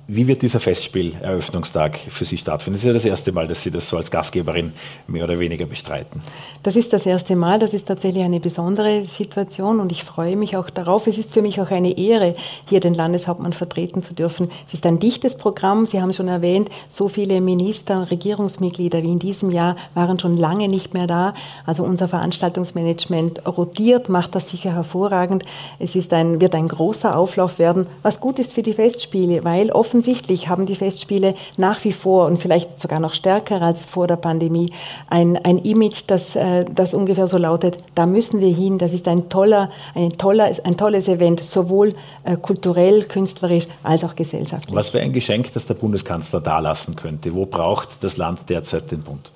wie 0.06 0.26
wird 0.26 0.42
dieser 0.42 0.60
Festspieleröffnungstag 0.60 1.96
für 1.96 2.26
Sie 2.26 2.36
stattfinden? 2.36 2.74
Das 2.74 2.82
ist 2.82 2.86
ja 2.86 2.92
das 2.92 3.04
erste 3.06 3.32
Mal, 3.32 3.48
dass 3.48 3.62
Sie 3.62 3.70
das 3.70 3.88
so 3.88 3.96
als 3.96 4.10
Gastgeberin 4.10 4.74
mehr 5.06 5.24
oder 5.24 5.38
weniger 5.38 5.64
bestreiten. 5.64 6.20
Das 6.62 6.76
ist 6.76 6.92
das 6.92 7.06
erste 7.06 7.36
Mal. 7.36 7.58
Das 7.58 7.72
ist 7.72 7.86
tatsächlich 7.88 8.22
eine 8.22 8.38
besondere 8.38 9.04
Situation 9.06 9.80
und 9.80 9.92
ich 9.92 10.04
freue 10.04 10.36
mich 10.36 10.58
auch 10.58 10.68
darauf. 10.68 11.06
Es 11.06 11.16
ist 11.16 11.32
für 11.32 11.40
mich 11.40 11.58
auch 11.58 11.70
eine 11.70 11.96
Ehre, 11.96 12.34
hier 12.68 12.80
den 12.80 12.92
Landeshauptmann 12.92 13.54
vertreten 13.54 14.02
zu 14.02 14.12
dürfen. 14.14 14.50
Es 14.66 14.74
ist 14.74 14.84
ein 14.84 14.98
dichtes 14.98 15.36
Programm. 15.36 15.86
Sie 15.86 16.02
haben 16.02 16.12
schon 16.12 16.28
erwähnt, 16.28 16.68
so 16.88 17.08
viele 17.08 17.40
Minister 17.40 17.96
und 17.96 18.10
Regierungsmitglieder 18.10 19.02
wie 19.02 19.12
in 19.12 19.18
diesem 19.18 19.50
Jahr 19.50 19.74
waren 19.94 20.18
schon 20.18 20.36
lange 20.36 20.68
nicht 20.68 20.92
mehr 20.92 21.06
da. 21.06 21.32
Also 21.64 21.82
unser 21.82 22.08
Veranstaltungsmanagement 22.08 23.46
rotiert, 23.46 24.10
macht 24.10 24.34
das 24.34 24.50
sicher 24.50 24.74
hervorragend. 24.74 25.44
Es 25.78 25.96
ist 25.96 26.12
ein, 26.12 26.42
wird 26.42 26.54
ein 26.54 26.68
großer 26.68 27.16
Auflauf 27.16 27.58
werden, 27.58 27.86
was 28.02 28.20
gut 28.20 28.38
ist 28.38 28.52
für 28.52 28.62
die 28.62 28.74
Festspiele, 28.74 29.44
weil 29.44 29.70
oft 29.70 29.93
offensichtlich 29.94 30.48
haben 30.48 30.66
die 30.66 30.74
Festspiele 30.74 31.36
nach 31.56 31.84
wie 31.84 31.92
vor 31.92 32.26
und 32.26 32.38
vielleicht 32.38 32.80
sogar 32.80 32.98
noch 32.98 33.14
stärker 33.14 33.62
als 33.62 33.84
vor 33.84 34.08
der 34.08 34.16
Pandemie 34.16 34.72
ein, 35.08 35.36
ein 35.36 35.58
Image, 35.58 36.02
das, 36.08 36.34
äh, 36.34 36.64
das 36.64 36.94
ungefähr 36.94 37.28
so 37.28 37.38
lautet, 37.38 37.76
da 37.94 38.04
müssen 38.04 38.40
wir 38.40 38.52
hin, 38.52 38.78
das 38.78 38.92
ist 38.92 39.06
ein, 39.06 39.28
toller, 39.28 39.70
ein, 39.94 40.10
toller, 40.10 40.50
ein 40.64 40.76
tolles 40.76 41.06
Event, 41.06 41.38
sowohl 41.38 41.90
äh, 42.24 42.36
kulturell, 42.36 43.04
künstlerisch 43.04 43.66
als 43.84 44.02
auch 44.02 44.16
gesellschaftlich. 44.16 44.74
Was 44.74 44.92
wäre 44.92 45.04
ein 45.04 45.12
Geschenk, 45.12 45.52
das 45.52 45.68
der 45.68 45.74
Bundeskanzler 45.74 46.40
dalassen 46.40 46.96
könnte? 46.96 47.32
Wo 47.32 47.46
braucht 47.46 47.90
das 48.00 48.16
Land 48.16 48.40
derzeit 48.50 48.90
den 48.90 49.02
Bund? 49.02 49.30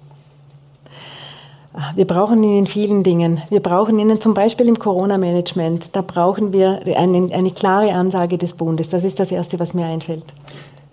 Wir 1.94 2.06
brauchen 2.06 2.42
ihn 2.42 2.58
in 2.58 2.66
vielen 2.66 3.04
Dingen. 3.04 3.42
Wir 3.50 3.60
brauchen 3.60 3.98
ihn 3.98 4.20
zum 4.20 4.34
Beispiel 4.34 4.66
im 4.66 4.78
Corona-Management. 4.78 5.90
Da 5.92 6.02
brauchen 6.02 6.52
wir 6.52 6.80
eine, 6.96 7.32
eine, 7.32 7.50
klare 7.52 7.92
Ansage 7.92 8.36
des 8.36 8.54
Bundes. 8.54 8.90
Das 8.90 9.04
ist 9.04 9.20
das 9.20 9.30
Erste, 9.30 9.60
was 9.60 9.74
mir 9.74 9.86
einfällt. 9.86 10.24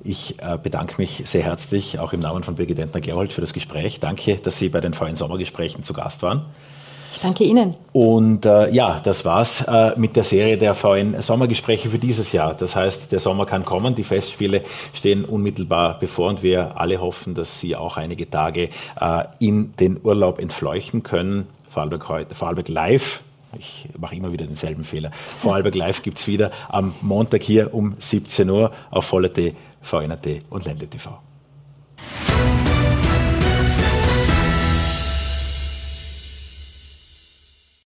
Ich 0.07 0.35
äh, 0.39 0.59
bedanke 0.61 0.93
mich 0.99 1.23
sehr 1.25 1.41
herzlich, 1.41 1.97
auch 1.97 2.13
im 2.13 2.19
Namen 2.19 2.43
von 2.43 2.53
Birgit 2.53 2.77
Entner-Gerold, 2.77 3.33
für 3.33 3.41
das 3.41 3.53
Gespräch. 3.53 3.99
Danke, 3.99 4.35
dass 4.35 4.59
Sie 4.59 4.69
bei 4.69 4.79
den 4.79 4.93
VN 4.93 5.15
Sommergesprächen 5.15 5.81
zu 5.81 5.93
Gast 5.93 6.21
waren. 6.21 6.45
Ich 7.11 7.21
danke 7.21 7.43
Ihnen. 7.43 7.75
Und 7.91 8.45
äh, 8.45 8.69
ja, 8.69 8.99
das 9.03 9.25
war's 9.25 9.61
äh, 9.67 9.93
mit 9.95 10.15
der 10.15 10.23
Serie 10.23 10.59
der 10.59 10.75
VN 10.75 11.19
Sommergespräche 11.23 11.89
für 11.89 11.97
dieses 11.97 12.33
Jahr. 12.33 12.53
Das 12.53 12.75
heißt, 12.75 13.11
der 13.11 13.19
Sommer 13.19 13.47
kann 13.47 13.65
kommen, 13.65 13.95
die 13.95 14.03
Festspiele 14.03 14.61
stehen 14.93 15.25
unmittelbar 15.25 15.97
bevor 15.99 16.29
und 16.29 16.43
wir 16.43 16.79
alle 16.79 17.01
hoffen, 17.01 17.33
dass 17.33 17.59
Sie 17.59 17.75
auch 17.75 17.97
einige 17.97 18.29
Tage 18.29 18.69
äh, 19.01 19.23
in 19.39 19.73
den 19.77 19.99
Urlaub 20.03 20.37
entfleuchten 20.37 21.01
können. 21.01 21.47
Vorarlberg, 21.71 22.09
heute, 22.09 22.35
Vorarlberg 22.35 22.69
live 22.69 23.23
ich 23.57 23.87
mache 23.97 24.15
immer 24.15 24.31
wieder 24.31 24.45
denselben 24.45 24.83
Fehler. 24.83 25.11
Vorarlberg 25.11 25.75
Live 25.75 26.01
gibt 26.03 26.17
es 26.19 26.27
wieder 26.27 26.51
am 26.69 26.93
Montag 27.01 27.41
hier 27.41 27.73
um 27.73 27.95
17 27.99 28.49
Uhr 28.49 28.71
auf 28.91 29.05
för 29.85 30.01
en 30.01 30.11
att 30.11 30.23
det 30.23 30.37
är 30.37 30.41
ordentligt 30.49 30.95
ifrån. 30.95 31.13